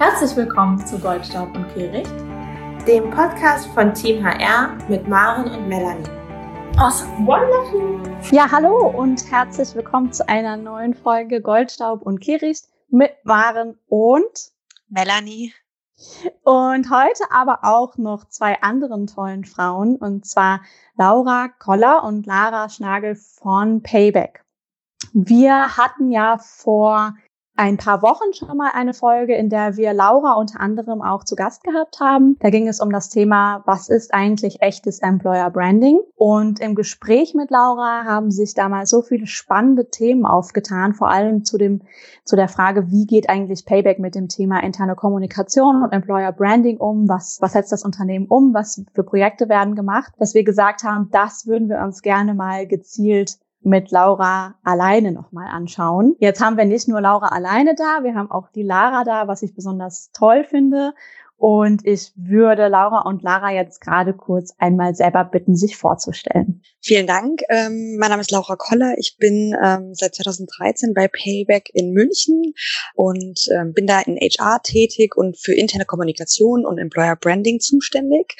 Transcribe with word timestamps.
Herzlich 0.00 0.36
willkommen 0.36 0.78
zu 0.86 0.96
Goldstaub 0.96 1.52
und 1.56 1.74
Kehricht, 1.74 2.14
dem 2.86 3.10
Podcast 3.10 3.66
von 3.70 3.92
Team 3.92 4.24
HR 4.24 4.78
mit 4.88 5.08
Maren 5.08 5.50
und 5.50 5.66
Melanie. 5.66 6.08
Awesome, 6.76 7.26
wonderful. 7.26 8.00
Ja, 8.30 8.48
hallo 8.48 8.90
und 8.90 9.28
herzlich 9.28 9.74
willkommen 9.74 10.12
zu 10.12 10.28
einer 10.28 10.56
neuen 10.56 10.94
Folge 10.94 11.42
Goldstaub 11.42 12.02
und 12.02 12.20
Kehricht 12.20 12.66
mit 12.90 13.10
Maren 13.24 13.76
und 13.88 14.52
Melanie. 14.88 15.52
Und 16.44 16.90
heute 16.92 17.24
aber 17.32 17.64
auch 17.64 17.96
noch 17.96 18.28
zwei 18.28 18.62
anderen 18.62 19.08
tollen 19.08 19.44
Frauen, 19.44 19.96
und 19.96 20.24
zwar 20.24 20.60
Laura 20.96 21.48
Koller 21.48 22.04
und 22.04 22.24
Lara 22.24 22.68
Schnagel 22.68 23.16
von 23.16 23.82
Payback. 23.82 24.44
Wir 25.12 25.76
hatten 25.76 26.12
ja 26.12 26.38
vor 26.38 27.14
ein 27.58 27.76
paar 27.76 28.02
Wochen 28.02 28.32
schon 28.32 28.56
mal 28.56 28.70
eine 28.72 28.94
Folge, 28.94 29.34
in 29.34 29.50
der 29.50 29.76
wir 29.76 29.92
Laura 29.92 30.34
unter 30.34 30.60
anderem 30.60 31.02
auch 31.02 31.24
zu 31.24 31.34
Gast 31.34 31.64
gehabt 31.64 31.98
haben. 31.98 32.36
Da 32.38 32.50
ging 32.50 32.68
es 32.68 32.78
um 32.78 32.90
das 32.90 33.10
Thema, 33.10 33.64
was 33.66 33.88
ist 33.88 34.14
eigentlich 34.14 34.62
echtes 34.62 35.00
Employer 35.00 35.50
Branding? 35.50 35.98
Und 36.14 36.60
im 36.60 36.76
Gespräch 36.76 37.34
mit 37.34 37.50
Laura 37.50 38.04
haben 38.04 38.30
sich 38.30 38.54
damals 38.54 38.90
so 38.90 39.02
viele 39.02 39.26
spannende 39.26 39.90
Themen 39.90 40.24
aufgetan, 40.24 40.94
vor 40.94 41.10
allem 41.10 41.44
zu 41.44 41.58
dem, 41.58 41.82
zu 42.24 42.36
der 42.36 42.48
Frage, 42.48 42.92
wie 42.92 43.06
geht 43.06 43.28
eigentlich 43.28 43.66
Payback 43.66 43.98
mit 43.98 44.14
dem 44.14 44.28
Thema 44.28 44.62
interne 44.62 44.94
Kommunikation 44.94 45.82
und 45.82 45.92
Employer 45.92 46.30
Branding 46.30 46.76
um? 46.76 47.08
Was, 47.08 47.38
was 47.40 47.54
setzt 47.54 47.72
das 47.72 47.84
Unternehmen 47.84 48.26
um? 48.26 48.54
Was 48.54 48.84
für 48.94 49.02
Projekte 49.02 49.48
werden 49.48 49.74
gemacht? 49.74 50.12
Dass 50.18 50.32
wir 50.34 50.44
gesagt 50.44 50.84
haben, 50.84 51.08
das 51.10 51.48
würden 51.48 51.68
wir 51.68 51.80
uns 51.80 52.02
gerne 52.02 52.34
mal 52.34 52.68
gezielt 52.68 53.38
mit 53.60 53.90
Laura 53.90 54.54
alleine 54.62 55.12
nochmal 55.12 55.48
anschauen. 55.48 56.16
Jetzt 56.18 56.40
haben 56.40 56.56
wir 56.56 56.64
nicht 56.64 56.88
nur 56.88 57.00
Laura 57.00 57.28
alleine 57.28 57.74
da, 57.74 58.02
wir 58.02 58.14
haben 58.14 58.30
auch 58.30 58.48
die 58.50 58.62
Lara 58.62 59.04
da, 59.04 59.28
was 59.28 59.42
ich 59.42 59.54
besonders 59.54 60.10
toll 60.12 60.44
finde. 60.44 60.94
Und 61.40 61.86
ich 61.86 62.10
würde 62.16 62.66
Laura 62.66 63.08
und 63.08 63.22
Lara 63.22 63.52
jetzt 63.52 63.80
gerade 63.80 64.12
kurz 64.12 64.52
einmal 64.58 64.96
selber 64.96 65.24
bitten, 65.24 65.54
sich 65.54 65.76
vorzustellen. 65.76 66.62
Vielen 66.82 67.06
Dank. 67.06 67.42
Ähm, 67.48 67.96
mein 67.96 68.10
Name 68.10 68.22
ist 68.22 68.32
Laura 68.32 68.56
Koller. 68.56 68.96
Ich 68.98 69.18
bin 69.18 69.54
ähm, 69.64 69.94
seit 69.94 70.16
2013 70.16 70.94
bei 70.94 71.06
Payback 71.06 71.70
in 71.72 71.92
München 71.92 72.54
und 72.96 73.38
ähm, 73.54 73.72
bin 73.72 73.86
da 73.86 74.00
in 74.00 74.16
HR 74.16 74.62
tätig 74.64 75.16
und 75.16 75.38
für 75.38 75.54
interne 75.54 75.84
Kommunikation 75.84 76.66
und 76.66 76.78
Employer 76.78 77.14
Branding 77.14 77.60
zuständig. 77.60 78.34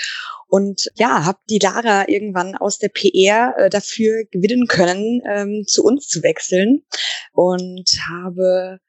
Und 0.49 0.91
ja, 0.97 1.25
habe 1.25 1.39
die 1.49 1.61
Lara 1.61 2.09
irgendwann 2.09 2.57
aus 2.57 2.79
der 2.79 2.89
PR 2.89 3.55
äh, 3.59 3.71
dafür 3.71 4.25
gewinnen 4.33 4.67
können, 4.67 5.23
ähm, 5.25 5.63
zu 5.69 5.85
uns 5.85 6.09
zu 6.09 6.25
wechseln 6.25 6.83
und 7.33 7.89
habe 8.11 8.81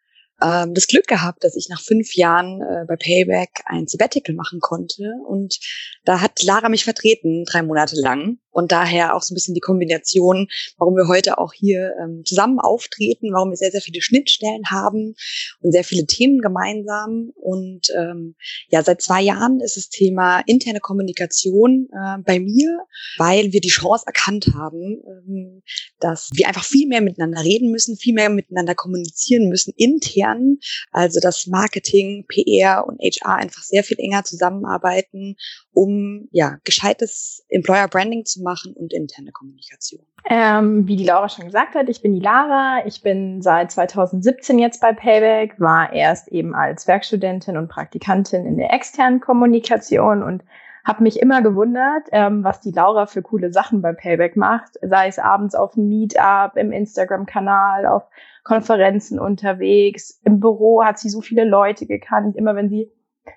ähm, 0.42 0.74
das 0.74 0.88
Glück 0.88 1.08
gehabt, 1.08 1.44
dass 1.44 1.56
ich 1.56 1.68
nach 1.70 1.82
fünf 1.82 2.16
Jahren 2.16 2.62
äh, 2.62 2.86
bei 2.88 2.96
Payback 2.96 3.50
ein 3.66 3.88
Sabbatical 3.88 4.36
machen 4.36 4.60
konnte. 4.60 5.14
Und 5.28 5.60
da 6.06 6.22
hat 6.22 6.44
Lara 6.44 6.70
mich 6.70 6.84
vertreten, 6.84 7.46
drei 7.46 7.62
Monate 7.62 7.96
lang. 8.00 8.38
Und 8.52 8.72
daher 8.72 9.16
auch 9.16 9.22
so 9.22 9.34
ein 9.34 9.36
bisschen 9.36 9.56
die 9.56 9.62
Kombination, 9.62 10.48
warum 10.78 10.96
wir 10.96 11.08
heute 11.08 11.38
auch 11.38 11.54
hier 11.54 11.94
ähm, 12.02 12.24
zusammen 12.26 12.60
auftreten, 12.60 13.32
warum 13.32 13.52
wir 13.52 13.58
sehr, 13.58 13.72
sehr 13.72 13.82
viele 13.82 14.02
Schnittstellen 14.02 14.64
haben 14.70 15.16
und 15.62 15.72
sehr 15.72 15.84
viele 15.84 16.06
Themen 16.06 16.40
gemeinsam. 16.40 17.32
Und 17.36 17.90
ähm, 17.96 18.36
ja, 18.70 18.84
seit 18.84 19.02
zwei 19.02 19.22
Jahren 19.22 19.60
ist 19.60 19.78
das 19.78 19.90
Thema 19.90 20.42
interne 20.46 20.80
Kommunikation 20.80 21.90
äh, 21.92 22.18
bei 22.26 22.40
mir, 22.40 22.80
weil 23.18 23.52
wir 23.54 23.62
die 23.62 23.70
Chance 23.70 24.06
erkannt 24.08 24.52
haben, 24.56 25.02
ähm, 25.08 25.62
dass 26.00 26.30
wir 26.34 26.48
einfach 26.48 26.64
viel 26.64 26.88
mehr 26.88 27.02
miteinander 27.02 27.44
reden 27.44 27.72
müssen, 27.72 27.98
viel 27.98 28.14
mehr 28.14 28.30
miteinander 28.30 28.76
kommunizieren 28.76 29.50
müssen 29.50 29.74
intern. 29.78 30.58
Also 30.92 31.20
dass 31.20 31.48
Marketing, 31.48 32.26
PR 32.28 32.86
und 32.88 33.00
HR 33.00 33.36
einfach 33.36 33.64
sehr 33.64 33.84
viel 33.84 34.00
enger 34.00 34.24
zusammenarbeiten, 34.24 35.36
um 35.72 36.28
ja 36.32 36.58
gescheites 36.64 37.44
Employer 37.50 37.88
Branding 37.88 38.26
zu 38.26 38.39
machen 38.44 38.74
und 38.74 38.94
interne 38.94 39.32
Kommunikation? 39.32 40.02
Ähm, 40.30 40.88
wie 40.88 40.96
die 40.96 41.06
Laura 41.06 41.30
schon 41.30 41.46
gesagt 41.46 41.76
hat, 41.76 41.90
ich 41.90 42.02
bin 42.02 42.14
die 42.14 42.20
Lara. 42.20 42.86
Ich 42.86 43.02
bin 43.02 43.42
seit 43.42 43.72
2017 43.72 44.60
jetzt 44.60 44.82
bei 44.82 44.94
Payback, 44.94 45.60
war 45.60 45.94
erst 45.94 46.28
eben 46.30 46.56
als 46.56 46.88
Werkstudentin 46.88 47.58
und 47.58 47.68
Praktikantin 47.68 48.46
in 48.46 48.58
der 48.58 48.74
externen 48.74 49.20
Kommunikation 49.20 50.24
und 50.24 50.44
habe 50.86 51.04
mich 51.04 51.20
immer 51.20 51.42
gewundert, 51.42 52.08
ähm, 52.12 52.44
was 52.44 52.62
die 52.62 52.72
Laura 52.72 53.06
für 53.06 53.22
coole 53.22 53.52
Sachen 53.52 53.82
bei 53.82 53.94
Payback 53.94 54.36
macht, 54.36 54.74
sei 54.82 55.08
es 55.08 55.20
abends 55.20 55.54
auf 55.54 55.74
dem 55.74 55.88
Meetup, 55.88 56.56
im 56.56 56.72
Instagram-Kanal, 56.72 57.86
auf 57.86 58.04
Konferenzen 58.44 59.20
unterwegs, 59.20 60.20
im 60.24 60.40
Büro 60.40 60.84
hat 60.84 60.98
sie 60.98 61.10
so 61.10 61.22
viele 61.22 61.46
Leute 61.46 61.86
gekannt. 61.86 62.36
Immer 62.36 62.56
wenn 62.56 62.70
sie 62.70 62.92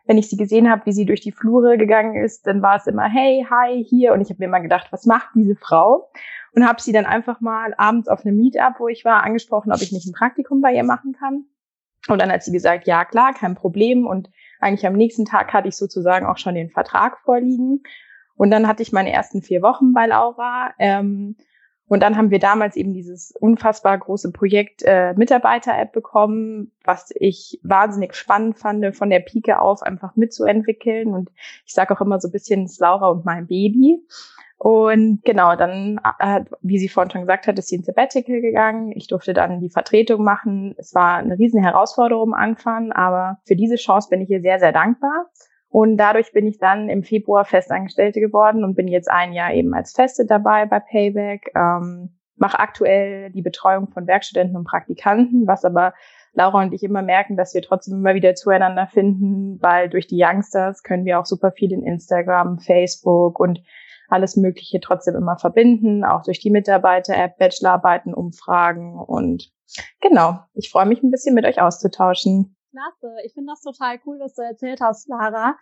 wenn 0.06 0.19
ich 0.19 0.28
sie 0.28 0.36
gesehen 0.36 0.70
habe, 0.70 0.86
wie 0.86 0.92
sie 0.92 1.06
durch 1.06 1.20
die 1.20 1.32
Flure 1.32 1.78
gegangen 1.78 2.16
ist, 2.16 2.47
dann 2.47 2.62
war 2.62 2.76
es 2.76 2.86
immer, 2.86 3.04
hey, 3.04 3.47
hi, 3.48 3.84
hier. 3.84 4.12
Und 4.12 4.20
ich 4.20 4.28
habe 4.30 4.38
mir 4.38 4.47
immer 4.47 4.60
gedacht, 4.60 4.88
was 4.91 5.06
macht 5.06 5.28
diese 5.34 5.56
Frau? 5.56 6.10
Und 6.54 6.66
habe 6.66 6.82
sie 6.82 6.92
dann 6.92 7.06
einfach 7.06 7.41
mal 7.41 7.75
abends 7.78 8.08
auf 8.08 8.25
einem 8.25 8.36
Meetup, 8.36 8.75
wo 8.78 8.88
ich 8.88 9.04
war, 9.04 9.22
angesprochen, 9.22 9.72
ob 9.72 9.80
ich 9.80 9.92
nicht 9.92 10.06
ein 10.06 10.12
Praktikum 10.12 10.60
bei 10.60 10.75
ihr 10.75 10.84
machen 10.84 11.14
kann. 11.19 11.47
Und 12.08 12.20
dann 12.20 12.32
hat 12.32 12.42
sie 12.42 12.53
gesagt, 12.53 12.86
ja 12.86 13.04
klar, 13.04 13.32
kein 13.32 13.54
Problem. 13.54 14.06
Und 14.06 14.30
eigentlich 14.60 14.86
am 14.86 14.94
nächsten 14.94 15.25
Tag 15.25 15.53
hatte 15.53 15.69
ich 15.69 15.76
sozusagen 15.76 16.26
auch 16.26 16.38
schon 16.38 16.54
den 16.54 16.70
Vertrag 16.70 17.19
vorliegen. 17.20 17.82
Und 18.34 18.50
dann 18.50 18.66
hatte 18.66 18.82
ich 18.82 18.92
meine 18.92 19.12
ersten 19.12 19.42
vier 19.42 19.62
Wochen 19.62 19.92
bei 19.92 20.06
Laura. 20.06 20.74
Ähm, 20.78 21.36
und 21.88 22.03
dann 22.03 22.16
haben 22.16 22.31
wir 22.31 22.38
damals 22.38 22.76
eben 22.76 22.94
dieses 22.94 23.32
unfassbar 23.38 23.98
große 23.98 24.32
Projekt 24.32 24.82
äh, 24.82 25.12
Mitarbeiter-App 25.15 25.93
bekommen, 25.93 26.72
was 26.84 27.12
ich 27.15 27.60
wahnsinnig 27.62 28.15
spannend 28.15 28.59
fand, 28.59 28.97
von 28.97 29.10
der 29.10 29.20
Pike 29.20 29.60
auf 29.60 29.82
einfach 29.82 30.16
mitzuentwickeln. 30.16 31.12
Und 31.12 31.31
ich 31.66 31.75
sage 31.75 31.94
auch 31.94 32.00
immer 32.00 32.19
so 32.19 32.28
ein 32.28 32.32
bisschen, 32.32 32.65
es 32.65 32.78
Laura 32.78 33.09
und 33.09 33.25
mein 33.25 33.47
Baby. 33.47 34.03
Und 34.56 35.22
genau, 35.25 35.56
dann, 35.56 36.00
äh, 36.21 36.44
wie 36.60 36.78
sie 36.78 36.88
vorhin 36.88 37.10
schon 37.10 37.22
gesagt 37.22 37.48
hat, 37.48 37.59
ist 37.59 37.69
sie 37.69 37.75
ins 37.75 37.87
Sabbatical 37.87 38.41
gegangen. 38.41 38.92
Ich 38.94 39.09
durfte 39.09 39.34
dann 39.34 39.60
die 39.60 39.71
Vertretung 39.71 40.22
machen. 40.22 40.75
Es 40.78 40.94
war 40.94 41.16
eine 41.16 41.37
riesen 41.37 41.60
Herausforderung 41.60 42.32
am 42.32 42.41
Anfang, 42.41 42.92
aber 42.92 43.41
für 43.44 43.56
diese 43.56 43.75
Chance 43.75 44.09
bin 44.09 44.21
ich 44.21 44.31
ihr 44.31 44.41
sehr, 44.41 44.60
sehr 44.60 44.72
dankbar. 44.72 45.26
Und 45.72 45.97
dadurch 45.97 46.33
bin 46.33 46.47
ich 46.47 46.59
dann 46.59 46.91
im 46.91 47.03
Februar 47.03 47.47
Festangestellte 47.47 48.21
geworden 48.21 48.62
und 48.62 48.75
bin 48.75 48.88
jetzt 48.88 49.10
ein 49.10 49.33
Jahr 49.33 49.55
eben 49.55 49.72
als 49.72 49.93
Feste 49.93 50.27
dabei 50.27 50.66
bei 50.66 50.81
Payback. 50.81 51.50
Ähm, 51.56 52.10
mache 52.37 52.59
aktuell 52.59 53.31
die 53.31 53.41
Betreuung 53.41 53.88
von 53.88 54.06
Werkstudenten 54.06 54.55
und 54.55 54.65
Praktikanten, 54.65 55.47
was 55.47 55.65
aber 55.65 55.94
Laura 56.34 56.62
und 56.62 56.75
ich 56.75 56.83
immer 56.83 57.00
merken, 57.00 57.38
dass 57.38 57.55
wir 57.55 57.62
trotzdem 57.62 57.94
immer 57.94 58.15
wieder 58.15 58.34
zueinander 58.34 58.87
finden, 58.87 59.62
weil 59.62 59.88
durch 59.88 60.06
die 60.06 60.22
Youngsters 60.22 60.83
können 60.83 61.06
wir 61.06 61.19
auch 61.19 61.25
super 61.25 61.53
viel 61.53 61.72
in 61.72 61.83
Instagram, 61.83 62.59
Facebook 62.59 63.41
und 63.41 63.62
alles 64.09 64.37
Mögliche 64.37 64.78
trotzdem 64.81 65.15
immer 65.15 65.39
verbinden, 65.39 66.04
auch 66.04 66.22
durch 66.22 66.39
die 66.39 66.50
Mitarbeiter-App, 66.50 67.39
Bachelorarbeiten, 67.39 68.12
Umfragen 68.12 68.99
und 68.99 69.50
genau, 70.03 70.41
ich 70.53 70.71
freue 70.71 70.84
mich 70.84 71.03
ein 71.03 71.10
bisschen 71.10 71.34
mit 71.34 71.47
euch 71.47 71.62
auszutauschen. 71.62 72.56
Klasse. 72.72 73.16
Ich 73.25 73.34
finde 73.34 73.53
das 73.53 73.60
total 73.60 74.00
cool, 74.06 74.19
was 74.19 74.34
du 74.34 74.43
erzählt 74.43 74.81
hast, 74.81 75.06
Lara. 75.09 75.56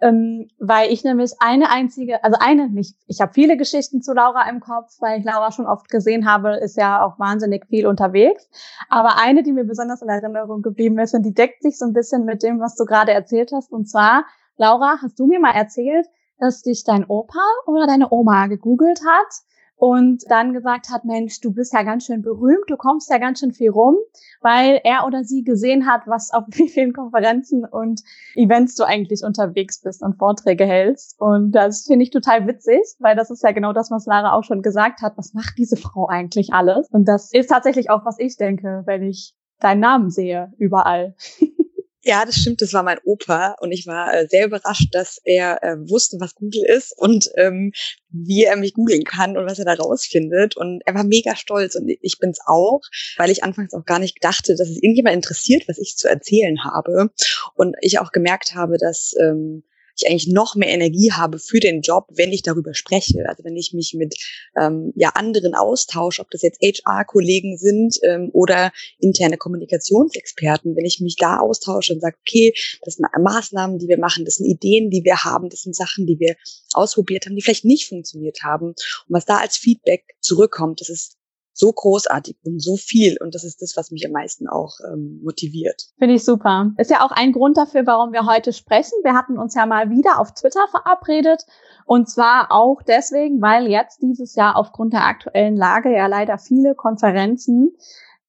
Ähm, 0.00 0.48
weil 0.58 0.90
ich 0.90 1.04
nämlich 1.04 1.32
eine 1.38 1.70
einzige, 1.70 2.24
also 2.24 2.38
eine 2.40 2.70
nicht, 2.70 2.96
ich 3.06 3.20
habe 3.20 3.34
viele 3.34 3.58
Geschichten 3.58 4.00
zu 4.00 4.14
Laura 4.14 4.48
im 4.48 4.60
Kopf, 4.60 4.96
weil 5.00 5.18
ich 5.18 5.26
Laura 5.26 5.52
schon 5.52 5.66
oft 5.66 5.90
gesehen 5.90 6.26
habe, 6.26 6.56
ist 6.56 6.78
ja 6.78 7.04
auch 7.04 7.18
wahnsinnig 7.18 7.66
viel 7.66 7.86
unterwegs. 7.86 8.48
Aber 8.88 9.18
eine, 9.18 9.42
die 9.42 9.52
mir 9.52 9.64
besonders 9.64 10.00
in 10.00 10.08
Erinnerung 10.08 10.62
geblieben 10.62 10.98
ist, 10.98 11.14
und 11.14 11.22
die 11.22 11.34
deckt 11.34 11.62
sich 11.62 11.78
so 11.78 11.84
ein 11.84 11.92
bisschen 11.92 12.24
mit 12.24 12.42
dem, 12.42 12.60
was 12.60 12.76
du 12.76 12.86
gerade 12.86 13.12
erzählt 13.12 13.52
hast. 13.52 13.70
Und 13.70 13.86
zwar, 13.86 14.24
Laura, 14.56 14.98
hast 15.02 15.18
du 15.18 15.26
mir 15.26 15.40
mal 15.40 15.54
erzählt, 15.54 16.06
dass 16.38 16.62
dich 16.62 16.84
dein 16.84 17.04
Opa 17.04 17.44
oder 17.66 17.86
deine 17.86 18.10
Oma 18.10 18.46
gegoogelt 18.46 19.00
hat 19.06 19.34
und 19.76 20.22
dann 20.28 20.52
gesagt 20.52 20.88
hat, 20.90 21.04
Mensch, 21.04 21.40
du 21.40 21.52
bist 21.52 21.72
ja 21.72 21.82
ganz 21.82 22.06
schön 22.06 22.22
berühmt, 22.22 22.64
du 22.68 22.76
kommst 22.76 23.10
ja 23.10 23.18
ganz 23.18 23.40
schön 23.40 23.52
viel 23.52 23.70
rum, 23.70 23.96
weil 24.40 24.80
er 24.84 25.06
oder 25.06 25.24
sie 25.24 25.42
gesehen 25.42 25.86
hat, 25.86 26.02
was 26.06 26.32
auf 26.32 26.44
wie 26.52 26.68
vielen 26.68 26.92
Konferenzen 26.92 27.64
und 27.64 28.02
Events 28.34 28.76
du 28.76 28.84
eigentlich 28.84 29.22
unterwegs 29.24 29.80
bist 29.80 30.02
und 30.02 30.16
Vorträge 30.16 30.64
hältst. 30.64 31.20
Und 31.20 31.52
das 31.52 31.84
finde 31.86 32.04
ich 32.04 32.10
total 32.10 32.46
witzig, 32.46 32.82
weil 32.98 33.16
das 33.16 33.30
ist 33.30 33.42
ja 33.42 33.52
genau 33.52 33.72
das, 33.72 33.90
was 33.90 34.06
Lara 34.06 34.32
auch 34.32 34.44
schon 34.44 34.62
gesagt 34.62 35.02
hat. 35.02 35.16
Was 35.16 35.34
macht 35.34 35.54
diese 35.58 35.76
Frau 35.76 36.08
eigentlich 36.08 36.52
alles? 36.52 36.88
Und 36.90 37.06
das 37.06 37.32
ist 37.32 37.48
tatsächlich 37.48 37.90
auch, 37.90 38.04
was 38.04 38.18
ich 38.18 38.36
denke, 38.36 38.82
wenn 38.86 39.02
ich 39.02 39.34
deinen 39.60 39.80
Namen 39.80 40.10
sehe, 40.10 40.52
überall. 40.58 41.14
Ja, 42.06 42.26
das 42.26 42.36
stimmt, 42.36 42.60
das 42.60 42.74
war 42.74 42.82
mein 42.82 42.98
Opa 43.04 43.56
und 43.60 43.72
ich 43.72 43.86
war 43.86 44.12
äh, 44.12 44.28
sehr 44.28 44.44
überrascht, 44.44 44.88
dass 44.92 45.18
er 45.24 45.62
äh, 45.62 45.76
wusste, 45.88 46.18
was 46.20 46.34
Google 46.34 46.62
ist 46.66 46.92
und 46.98 47.30
ähm, 47.36 47.72
wie 48.10 48.44
er 48.44 48.56
mich 48.56 48.74
googeln 48.74 49.04
kann 49.04 49.38
und 49.38 49.46
was 49.46 49.58
er 49.58 49.64
da 49.64 49.72
rausfindet. 49.72 50.54
Und 50.54 50.82
er 50.84 50.94
war 50.94 51.04
mega 51.04 51.34
stolz 51.34 51.74
und 51.76 51.88
ich 51.88 52.18
bin's 52.18 52.40
auch, 52.44 52.82
weil 53.16 53.30
ich 53.30 53.42
anfangs 53.42 53.72
auch 53.72 53.86
gar 53.86 54.00
nicht 54.00 54.22
dachte, 54.22 54.54
dass 54.54 54.68
es 54.68 54.82
irgendjemand 54.82 55.16
interessiert, 55.16 55.66
was 55.66 55.78
ich 55.78 55.96
zu 55.96 56.06
erzählen 56.06 56.62
habe. 56.62 57.10
Und 57.54 57.74
ich 57.80 57.98
auch 57.98 58.12
gemerkt 58.12 58.54
habe, 58.54 58.76
dass 58.76 59.14
ähm, 59.18 59.64
ich 59.96 60.08
eigentlich 60.08 60.28
noch 60.28 60.54
mehr 60.56 60.68
Energie 60.68 61.12
habe 61.12 61.38
für 61.38 61.60
den 61.60 61.80
Job, 61.80 62.06
wenn 62.10 62.32
ich 62.32 62.42
darüber 62.42 62.74
spreche. 62.74 63.24
Also 63.28 63.44
wenn 63.44 63.56
ich 63.56 63.72
mich 63.72 63.94
mit 63.94 64.14
ähm, 64.56 64.92
ja 64.96 65.10
anderen 65.10 65.54
austausche, 65.54 66.22
ob 66.22 66.30
das 66.30 66.42
jetzt 66.42 66.60
HR-Kollegen 66.60 67.56
sind 67.56 67.98
ähm, 68.02 68.30
oder 68.32 68.72
interne 68.98 69.36
Kommunikationsexperten, 69.36 70.76
wenn 70.76 70.84
ich 70.84 71.00
mich 71.00 71.16
da 71.16 71.38
austausche 71.38 71.94
und 71.94 72.00
sage, 72.00 72.16
okay, 72.20 72.52
das 72.84 72.94
sind 72.94 73.06
Maßnahmen, 73.18 73.78
die 73.78 73.88
wir 73.88 73.98
machen, 73.98 74.24
das 74.24 74.36
sind 74.36 74.46
Ideen, 74.46 74.90
die 74.90 75.04
wir 75.04 75.24
haben, 75.24 75.48
das 75.48 75.62
sind 75.62 75.76
Sachen, 75.76 76.06
die 76.06 76.18
wir 76.18 76.36
ausprobiert 76.72 77.26
haben, 77.26 77.36
die 77.36 77.42
vielleicht 77.42 77.64
nicht 77.64 77.88
funktioniert 77.88 78.42
haben. 78.42 78.68
Und 78.68 78.80
was 79.08 79.24
da 79.24 79.38
als 79.38 79.56
Feedback 79.56 80.16
zurückkommt, 80.20 80.80
das 80.80 80.88
ist 80.88 81.16
so 81.54 81.72
großartig 81.72 82.36
und 82.44 82.60
so 82.60 82.76
viel. 82.76 83.16
Und 83.20 83.34
das 83.34 83.44
ist 83.44 83.62
das, 83.62 83.76
was 83.76 83.90
mich 83.90 84.04
am 84.04 84.12
meisten 84.12 84.48
auch 84.48 84.78
ähm, 84.92 85.20
motiviert. 85.22 85.84
Finde 85.98 86.16
ich 86.16 86.24
super. 86.24 86.72
Ist 86.76 86.90
ja 86.90 87.04
auch 87.04 87.12
ein 87.12 87.32
Grund 87.32 87.56
dafür, 87.56 87.86
warum 87.86 88.12
wir 88.12 88.26
heute 88.26 88.52
sprechen. 88.52 88.98
Wir 89.04 89.14
hatten 89.14 89.38
uns 89.38 89.54
ja 89.54 89.64
mal 89.64 89.88
wieder 89.88 90.18
auf 90.18 90.34
Twitter 90.34 90.66
verabredet. 90.70 91.46
Und 91.86 92.10
zwar 92.10 92.50
auch 92.50 92.82
deswegen, 92.82 93.40
weil 93.40 93.68
jetzt 93.68 94.02
dieses 94.02 94.34
Jahr 94.34 94.56
aufgrund 94.56 94.92
der 94.92 95.06
aktuellen 95.06 95.56
Lage 95.56 95.94
ja 95.94 96.08
leider 96.08 96.38
viele 96.38 96.74
Konferenzen 96.74 97.76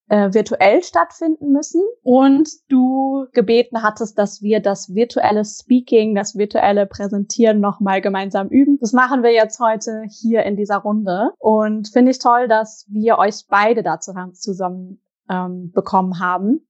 äh, 0.07 0.33
virtuell 0.33 0.83
stattfinden 0.83 1.51
müssen 1.51 1.81
und 2.03 2.49
du 2.69 3.25
gebeten 3.33 3.81
hattest, 3.81 4.17
dass 4.17 4.41
wir 4.41 4.59
das 4.59 4.93
virtuelle 4.93 5.43
Speaking, 5.43 6.15
das 6.15 6.35
virtuelle 6.35 6.85
Präsentieren 6.85 7.59
nochmal 7.59 8.01
gemeinsam 8.01 8.47
üben. 8.49 8.77
Das 8.79 8.93
machen 8.93 9.23
wir 9.23 9.31
jetzt 9.31 9.59
heute 9.59 10.03
hier 10.07 10.43
in 10.43 10.55
dieser 10.55 10.77
Runde 10.77 11.31
und 11.39 11.87
finde 11.87 12.11
ich 12.11 12.19
toll, 12.19 12.47
dass 12.47 12.85
wir 12.89 13.17
euch 13.17 13.45
beide 13.49 13.83
dazu 13.83 14.13
zusammen 14.33 15.01
ähm, 15.29 15.71
bekommen 15.73 16.19
haben 16.19 16.67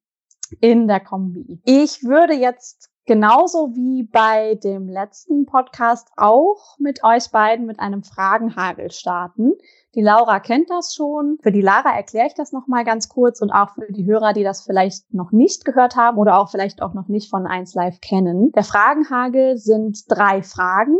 in 0.61 0.87
der 0.87 0.99
Kombi. 0.99 1.59
Ich 1.65 2.03
würde 2.03 2.33
jetzt 2.33 2.89
genauso 3.05 3.75
wie 3.75 4.03
bei 4.03 4.55
dem 4.55 4.87
letzten 4.89 5.45
Podcast 5.45 6.09
auch 6.17 6.77
mit 6.79 7.03
euch 7.03 7.31
beiden 7.31 7.65
mit 7.65 7.79
einem 7.79 8.03
Fragenhagel 8.03 8.91
starten. 8.91 9.53
Die 9.95 10.01
Laura 10.01 10.39
kennt 10.39 10.69
das 10.69 10.93
schon. 10.93 11.37
Für 11.41 11.51
die 11.51 11.61
Lara 11.61 11.95
erkläre 11.95 12.27
ich 12.27 12.33
das 12.33 12.51
nochmal 12.51 12.83
ganz 12.83 13.07
kurz 13.07 13.41
und 13.41 13.51
auch 13.51 13.71
für 13.75 13.91
die 13.91 14.05
Hörer, 14.05 14.33
die 14.33 14.43
das 14.43 14.63
vielleicht 14.63 15.13
noch 15.13 15.31
nicht 15.31 15.65
gehört 15.65 15.95
haben 15.95 16.17
oder 16.17 16.37
auch 16.37 16.49
vielleicht 16.49 16.81
auch 16.81 16.93
noch 16.93 17.07
nicht 17.07 17.29
von 17.29 17.47
1 17.47 17.73
Live 17.75 18.01
kennen. 18.01 18.51
Der 18.51 18.63
Fragenhagel 18.63 19.57
sind 19.57 20.03
drei 20.09 20.43
Fragen 20.43 20.97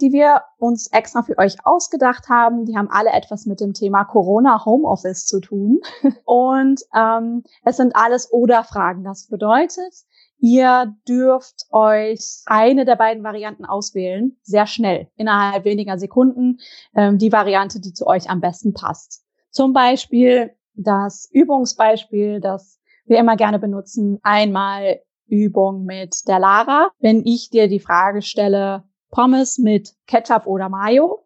die 0.00 0.12
wir 0.12 0.42
uns 0.58 0.90
extra 0.92 1.22
für 1.22 1.38
euch 1.38 1.56
ausgedacht 1.64 2.28
haben. 2.28 2.64
Die 2.64 2.76
haben 2.76 2.90
alle 2.90 3.10
etwas 3.10 3.46
mit 3.46 3.60
dem 3.60 3.72
Thema 3.72 4.04
Corona 4.04 4.64
Homeoffice 4.64 5.26
zu 5.26 5.40
tun. 5.40 5.80
Und 6.24 6.80
ähm, 6.94 7.42
es 7.64 7.76
sind 7.76 7.96
alles 7.96 8.32
Oder-Fragen. 8.32 9.04
Das 9.04 9.26
bedeutet, 9.28 9.94
Ihr 10.40 10.94
dürft 11.08 11.66
euch 11.70 12.42
eine 12.46 12.84
der 12.84 12.96
beiden 12.96 13.24
Varianten 13.24 13.64
auswählen, 13.64 14.36
sehr 14.42 14.66
schnell, 14.66 15.08
innerhalb 15.16 15.64
weniger 15.64 15.98
Sekunden, 15.98 16.58
ähm, 16.94 17.18
die 17.18 17.32
Variante, 17.32 17.80
die 17.80 17.92
zu 17.92 18.06
euch 18.06 18.30
am 18.30 18.40
besten 18.40 18.72
passt. 18.72 19.24
Zum 19.50 19.72
Beispiel 19.72 20.52
das 20.74 21.28
Übungsbeispiel, 21.32 22.40
das 22.40 22.80
wir 23.06 23.18
immer 23.18 23.36
gerne 23.36 23.58
benutzen, 23.58 24.18
einmal 24.22 25.00
Übung 25.26 25.84
mit 25.84 26.26
der 26.28 26.38
Lara. 26.38 26.90
Wenn 27.00 27.24
ich 27.24 27.50
dir 27.50 27.68
die 27.68 27.80
Frage 27.80 28.22
stelle, 28.22 28.84
Pommes 29.10 29.58
mit 29.58 29.94
Ketchup 30.06 30.46
oder 30.46 30.68
Mayo, 30.68 31.24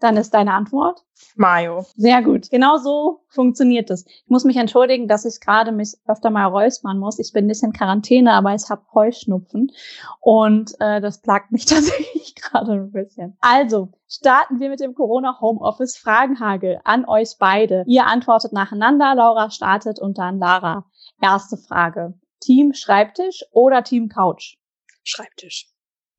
dann 0.00 0.16
ist 0.16 0.34
deine 0.34 0.52
Antwort? 0.52 1.04
Mayo. 1.36 1.84
Sehr 1.96 2.22
gut. 2.22 2.50
Genau 2.50 2.76
so 2.76 3.24
funktioniert 3.28 3.90
es. 3.90 4.04
Ich 4.06 4.28
muss 4.28 4.44
mich 4.44 4.56
entschuldigen, 4.56 5.08
dass 5.08 5.24
ich 5.24 5.40
gerade 5.40 5.72
mich 5.72 5.94
öfter 6.06 6.30
mal 6.30 6.46
räuspern 6.46 6.98
muss. 6.98 7.18
Ich 7.18 7.32
bin 7.32 7.46
nicht 7.46 7.62
in 7.62 7.72
Quarantäne, 7.72 8.32
aber 8.32 8.54
ich 8.54 8.68
habe 8.68 8.82
Heuschnupfen 8.94 9.72
und 10.20 10.74
äh, 10.80 11.00
das 11.00 11.22
plagt 11.22 11.52
mich 11.52 11.64
tatsächlich 11.66 12.34
gerade 12.34 12.72
ein 12.72 12.92
bisschen. 12.92 13.36
Also 13.40 13.90
starten 14.08 14.60
wir 14.60 14.68
mit 14.68 14.80
dem 14.80 14.94
Corona 14.94 15.40
Homeoffice 15.40 15.96
Fragenhagel 15.96 16.80
an 16.84 17.04
euch 17.06 17.36
beide. 17.38 17.84
Ihr 17.86 18.06
antwortet 18.06 18.52
nacheinander. 18.52 19.14
Laura 19.14 19.50
startet 19.50 19.98
und 20.00 20.18
dann 20.18 20.38
Lara. 20.38 20.84
Erste 21.20 21.56
Frage. 21.56 22.14
Team 22.40 22.74
Schreibtisch 22.74 23.44
oder 23.52 23.82
Team 23.82 24.08
Couch? 24.08 24.56
Schreibtisch. 25.02 25.68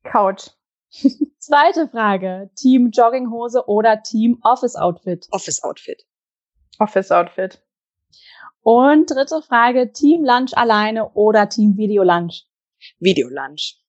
Couch. 0.02 0.48
Zweite 1.38 1.88
Frage. 1.88 2.50
Team 2.56 2.90
Jogginghose 2.90 3.66
oder 3.66 4.02
Team 4.02 4.38
Office 4.42 4.76
Outfit? 4.76 5.28
Office 5.30 5.62
Outfit. 5.62 6.06
Office 6.78 7.10
Outfit. 7.10 7.62
Und 8.62 9.10
dritte 9.10 9.42
Frage. 9.42 9.92
Team 9.92 10.24
Lunch 10.24 10.56
alleine 10.56 11.10
oder 11.12 11.48
Team 11.48 11.76
Video 11.76 12.02
Lunch? 12.02 12.46
Video 12.98 13.28
Lunch. 13.28 13.80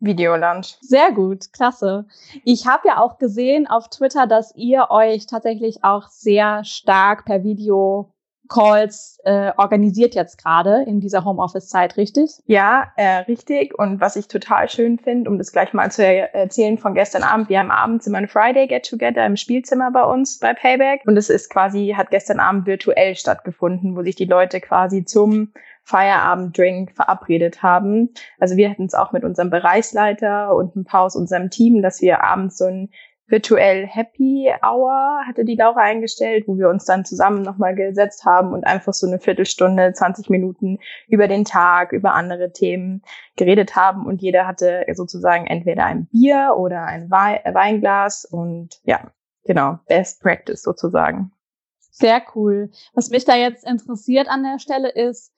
Video 0.00 0.36
Lunch. 0.36 0.76
Sehr 0.80 1.12
gut, 1.12 1.52
klasse. 1.52 2.06
Ich 2.44 2.66
habe 2.66 2.88
ja 2.88 3.00
auch 3.00 3.18
gesehen 3.18 3.66
auf 3.66 3.88
Twitter, 3.88 4.26
dass 4.26 4.54
ihr 4.54 4.90
euch 4.90 5.26
tatsächlich 5.26 5.82
auch 5.82 6.08
sehr 6.08 6.64
stark 6.64 7.24
per 7.24 7.42
Video 7.42 8.13
Calls 8.48 9.18
äh, 9.24 9.52
organisiert 9.56 10.14
jetzt 10.14 10.42
gerade 10.42 10.82
in 10.86 11.00
dieser 11.00 11.24
Homeoffice-Zeit, 11.24 11.96
richtig? 11.96 12.30
Ja, 12.46 12.92
äh, 12.96 13.18
richtig. 13.18 13.78
Und 13.78 14.00
was 14.00 14.16
ich 14.16 14.28
total 14.28 14.68
schön 14.68 14.98
finde, 14.98 15.30
um 15.30 15.38
das 15.38 15.52
gleich 15.52 15.72
mal 15.72 15.90
zu 15.90 16.04
erzählen 16.04 16.76
von 16.76 16.94
gestern 16.94 17.22
Abend, 17.22 17.48
wir 17.48 17.58
haben 17.58 17.70
abends 17.70 18.06
immer 18.06 18.18
ein 18.18 18.28
Friday 18.28 18.66
Get 18.66 18.88
Together 18.88 19.24
im 19.24 19.36
Spielzimmer 19.36 19.90
bei 19.90 20.04
uns 20.04 20.38
bei 20.38 20.52
Payback. 20.52 21.02
Und 21.06 21.16
es 21.16 21.30
ist 21.30 21.48
quasi, 21.50 21.94
hat 21.96 22.10
gestern 22.10 22.40
Abend 22.40 22.66
virtuell 22.66 23.16
stattgefunden, 23.16 23.96
wo 23.96 24.02
sich 24.02 24.16
die 24.16 24.26
Leute 24.26 24.60
quasi 24.60 25.04
zum 25.04 25.52
Feierabenddrink 25.84 26.92
verabredet 26.92 27.62
haben. 27.62 28.10
Also 28.40 28.56
wir 28.56 28.70
hatten 28.70 28.86
es 28.86 28.94
auch 28.94 29.12
mit 29.12 29.24
unserem 29.24 29.50
Bereichsleiter 29.50 30.54
und 30.54 30.76
ein 30.76 30.84
paar 30.84 31.02
aus 31.02 31.16
unserem 31.16 31.50
Team, 31.50 31.82
dass 31.82 32.00
wir 32.00 32.22
abends 32.22 32.58
so 32.58 32.64
ein 32.64 32.90
virtuell 33.26 33.86
Happy 33.86 34.50
Hour 34.62 35.22
hatte 35.26 35.44
die 35.44 35.56
Laura 35.56 35.80
eingestellt, 35.80 36.44
wo 36.46 36.58
wir 36.58 36.68
uns 36.68 36.84
dann 36.84 37.04
zusammen 37.04 37.42
nochmal 37.42 37.74
gesetzt 37.74 38.24
haben 38.24 38.52
und 38.52 38.64
einfach 38.64 38.92
so 38.92 39.06
eine 39.06 39.18
Viertelstunde, 39.18 39.92
20 39.92 40.28
Minuten 40.28 40.78
über 41.08 41.26
den 41.26 41.44
Tag, 41.44 41.92
über 41.92 42.14
andere 42.14 42.52
Themen 42.52 43.02
geredet 43.36 43.76
haben 43.76 44.06
und 44.06 44.20
jeder 44.20 44.46
hatte 44.46 44.84
sozusagen 44.92 45.46
entweder 45.46 45.84
ein 45.84 46.06
Bier 46.06 46.54
oder 46.56 46.84
ein 46.84 47.10
Weinglas 47.10 48.24
und 48.24 48.80
ja, 48.84 49.10
genau, 49.44 49.78
Best 49.86 50.22
Practice 50.22 50.62
sozusagen. 50.62 51.32
Sehr 51.78 52.22
cool. 52.34 52.70
Was 52.92 53.10
mich 53.10 53.24
da 53.24 53.36
jetzt 53.36 53.66
interessiert 53.66 54.28
an 54.28 54.42
der 54.42 54.58
Stelle 54.58 54.90
ist, 54.90 55.32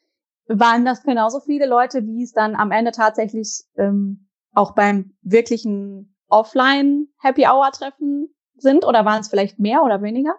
waren 0.48 0.84
das 0.84 1.02
genauso 1.02 1.40
viele 1.40 1.66
Leute, 1.66 2.04
wie 2.06 2.22
es 2.22 2.32
dann 2.32 2.54
am 2.54 2.70
Ende 2.72 2.92
tatsächlich 2.92 3.64
ähm, 3.76 4.28
auch 4.54 4.74
beim 4.74 5.14
wirklichen 5.22 6.15
Offline-Happy 6.28 7.46
Hour-Treffen 7.46 8.34
sind 8.56 8.84
oder 8.84 9.04
waren 9.04 9.20
es 9.20 9.28
vielleicht 9.28 9.58
mehr 9.58 9.82
oder 9.82 10.02
weniger? 10.02 10.34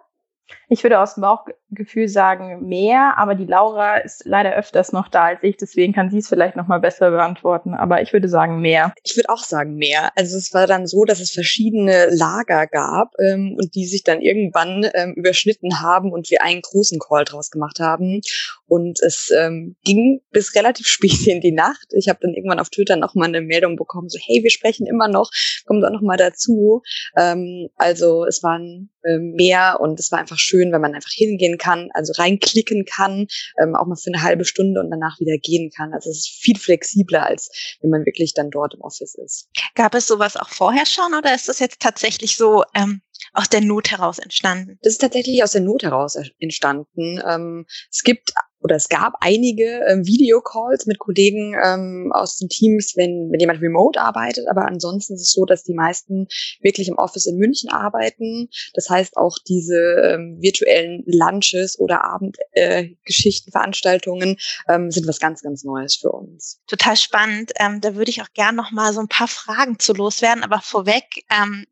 Ich 0.68 0.82
würde 0.82 1.00
aus 1.00 1.14
dem 1.14 1.22
Bauchgefühl 1.22 2.08
sagen 2.08 2.68
mehr, 2.68 3.14
aber 3.16 3.34
die 3.34 3.44
Laura 3.44 3.98
ist 3.98 4.24
leider 4.26 4.54
öfters 4.54 4.92
noch 4.92 5.08
da 5.08 5.24
als 5.26 5.42
ich, 5.42 5.56
deswegen 5.56 5.92
kann 5.92 6.10
sie 6.10 6.18
es 6.18 6.28
vielleicht 6.28 6.56
noch 6.56 6.66
mal 6.66 6.80
besser 6.80 7.10
beantworten. 7.10 7.74
Aber 7.74 8.02
ich 8.02 8.12
würde 8.12 8.28
sagen 8.28 8.60
mehr. 8.60 8.92
Ich 9.02 9.16
würde 9.16 9.30
auch 9.30 9.42
sagen 9.42 9.76
mehr. 9.76 10.10
Also 10.16 10.36
es 10.36 10.52
war 10.52 10.66
dann 10.66 10.86
so, 10.86 11.04
dass 11.04 11.20
es 11.20 11.30
verschiedene 11.30 12.08
Lager 12.10 12.66
gab 12.66 13.12
ähm, 13.18 13.56
und 13.58 13.74
die 13.74 13.86
sich 13.86 14.04
dann 14.04 14.20
irgendwann 14.20 14.88
ähm, 14.94 15.14
überschnitten 15.14 15.80
haben 15.80 16.12
und 16.12 16.30
wir 16.30 16.42
einen 16.42 16.62
großen 16.62 16.98
Call 16.98 17.24
draus 17.24 17.50
gemacht 17.50 17.80
haben. 17.80 18.20
Und 18.66 19.00
es 19.00 19.30
ähm, 19.36 19.76
ging 19.84 20.20
bis 20.30 20.54
relativ 20.54 20.86
spät 20.86 21.26
in 21.26 21.40
die 21.40 21.52
Nacht. 21.52 21.86
Ich 21.92 22.08
habe 22.08 22.18
dann 22.20 22.34
irgendwann 22.34 22.60
auf 22.60 22.68
Twitter 22.68 22.96
noch 22.96 23.14
mal 23.14 23.26
eine 23.26 23.40
Meldung 23.40 23.76
bekommen, 23.76 24.08
so 24.08 24.18
hey, 24.20 24.42
wir 24.42 24.50
sprechen 24.50 24.86
immer 24.86 25.08
noch, 25.08 25.30
kommt 25.66 25.84
auch 25.84 25.90
noch 25.90 26.02
mal 26.02 26.16
dazu. 26.16 26.82
Ähm, 27.16 27.68
also 27.76 28.24
es 28.26 28.42
waren 28.42 28.90
ähm, 29.04 29.32
mehr 29.36 29.78
und 29.80 29.98
es 29.98 30.12
war 30.12 30.18
einfach 30.18 30.37
schön, 30.38 30.72
wenn 30.72 30.80
man 30.80 30.94
einfach 30.94 31.12
hingehen 31.12 31.58
kann, 31.58 31.88
also 31.92 32.12
reinklicken 32.16 32.84
kann, 32.84 33.26
ähm, 33.62 33.74
auch 33.74 33.86
mal 33.86 33.96
für 33.96 34.10
eine 34.12 34.22
halbe 34.22 34.44
Stunde 34.44 34.80
und 34.80 34.90
danach 34.90 35.18
wieder 35.20 35.36
gehen 35.38 35.70
kann. 35.74 35.92
Also 35.92 36.10
es 36.10 36.18
ist 36.18 36.28
viel 36.40 36.58
flexibler, 36.58 37.26
als 37.26 37.76
wenn 37.80 37.90
man 37.90 38.06
wirklich 38.06 38.34
dann 38.34 38.50
dort 38.50 38.74
im 38.74 38.80
Office 38.80 39.14
ist. 39.14 39.48
Gab 39.74 39.94
es 39.94 40.06
sowas 40.06 40.36
auch 40.36 40.48
vorher 40.48 40.86
schon 40.86 41.14
oder 41.14 41.34
ist 41.34 41.48
das 41.48 41.58
jetzt 41.58 41.80
tatsächlich 41.80 42.36
so 42.36 42.64
ähm, 42.74 43.02
aus 43.32 43.48
der 43.48 43.60
Not 43.60 43.90
heraus 43.90 44.18
entstanden? 44.18 44.78
Das 44.82 44.94
ist 44.94 45.00
tatsächlich 45.00 45.42
aus 45.42 45.52
der 45.52 45.60
Not 45.60 45.82
heraus 45.82 46.16
entstanden. 46.38 47.20
Ähm, 47.26 47.66
es 47.90 48.02
gibt 48.02 48.32
oder 48.68 48.76
es 48.76 48.90
gab 48.90 49.14
einige 49.20 49.80
ähm, 49.88 50.06
Videocalls 50.06 50.84
mit 50.84 50.98
Kollegen 50.98 51.56
ähm, 51.64 52.12
aus 52.12 52.36
den 52.36 52.50
Teams, 52.50 52.92
wenn, 52.96 53.30
wenn 53.32 53.40
jemand 53.40 53.62
remote 53.62 53.98
arbeitet, 53.98 54.46
aber 54.46 54.66
ansonsten 54.66 55.14
ist 55.14 55.22
es 55.22 55.32
so, 55.32 55.46
dass 55.46 55.64
die 55.64 55.72
meisten 55.72 56.28
wirklich 56.60 56.88
im 56.88 56.98
Office 56.98 57.24
in 57.24 57.38
München 57.38 57.70
arbeiten. 57.70 58.50
Das 58.74 58.90
heißt 58.90 59.16
auch 59.16 59.38
diese 59.48 59.78
ähm, 60.04 60.36
virtuellen 60.42 61.02
Lunches 61.06 61.78
oder 61.78 62.04
Abendgeschichten, 62.04 63.48
äh, 63.48 63.52
Veranstaltungen 63.52 64.36
ähm, 64.68 64.90
sind 64.90 65.08
was 65.08 65.18
ganz, 65.18 65.40
ganz 65.40 65.64
Neues 65.64 65.96
für 65.96 66.12
uns. 66.12 66.60
Total 66.66 66.96
spannend. 66.96 67.52
Ähm, 67.58 67.80
da 67.80 67.94
würde 67.94 68.10
ich 68.10 68.20
auch 68.20 68.32
gern 68.34 68.54
noch 68.54 68.70
mal 68.70 68.92
so 68.92 69.00
ein 69.00 69.08
paar 69.08 69.28
Fragen 69.28 69.78
zu 69.78 69.94
loswerden, 69.94 70.44
aber 70.44 70.60
vorweg 70.60 71.24
ähm, 71.30 71.64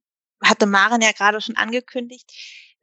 hatte 0.42 0.64
Maren 0.64 1.02
ja 1.02 1.12
gerade 1.12 1.42
schon 1.42 1.56
angekündigt, 1.56 2.30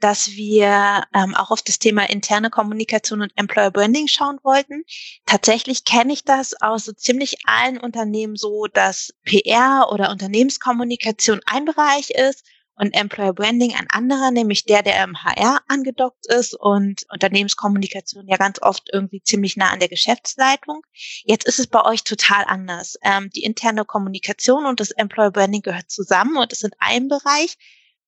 dass 0.03 0.31
wir 0.31 1.05
ähm, 1.13 1.33
auch 1.33 1.49
auf 1.49 1.61
das 1.61 1.79
Thema 1.79 2.09
interne 2.09 2.49
Kommunikation 2.49 3.21
und 3.21 3.31
Employer 3.37 3.71
Branding 3.71 4.09
schauen 4.09 4.37
wollten. 4.43 4.83
Tatsächlich 5.25 5.85
kenne 5.85 6.11
ich 6.11 6.25
das 6.25 6.61
aus 6.61 6.83
so 6.83 6.91
ziemlich 6.91 7.37
allen 7.45 7.77
Unternehmen 7.77 8.35
so, 8.35 8.67
dass 8.67 9.13
PR 9.23 9.87
oder 9.93 10.11
Unternehmenskommunikation 10.11 11.39
ein 11.45 11.63
Bereich 11.63 12.09
ist 12.09 12.43
und 12.75 12.93
Employer 12.93 13.33
Branding 13.33 13.73
ein 13.75 13.87
anderer, 13.89 14.31
nämlich 14.31 14.65
der, 14.65 14.81
der 14.81 15.03
im 15.05 15.23
HR 15.23 15.61
angedockt 15.69 16.25
ist 16.27 16.53
und 16.53 17.05
Unternehmenskommunikation 17.09 18.27
ja 18.27 18.35
ganz 18.35 18.61
oft 18.61 18.89
irgendwie 18.91 19.21
ziemlich 19.21 19.55
nah 19.55 19.69
an 19.69 19.79
der 19.79 19.89
Geschäftsleitung. 19.89 20.81
Jetzt 21.23 21.45
ist 21.45 21.59
es 21.59 21.67
bei 21.67 21.83
euch 21.85 22.03
total 22.03 22.43
anders. 22.45 22.97
Ähm, 23.03 23.29
die 23.29 23.43
interne 23.43 23.85
Kommunikation 23.85 24.65
und 24.65 24.81
das 24.81 24.91
Employer 24.91 25.31
Branding 25.31 25.61
gehört 25.61 25.89
zusammen 25.89 26.35
und 26.35 26.51
ist 26.51 26.65
in 26.65 26.71
einem 26.79 27.07
Bereich. 27.07 27.57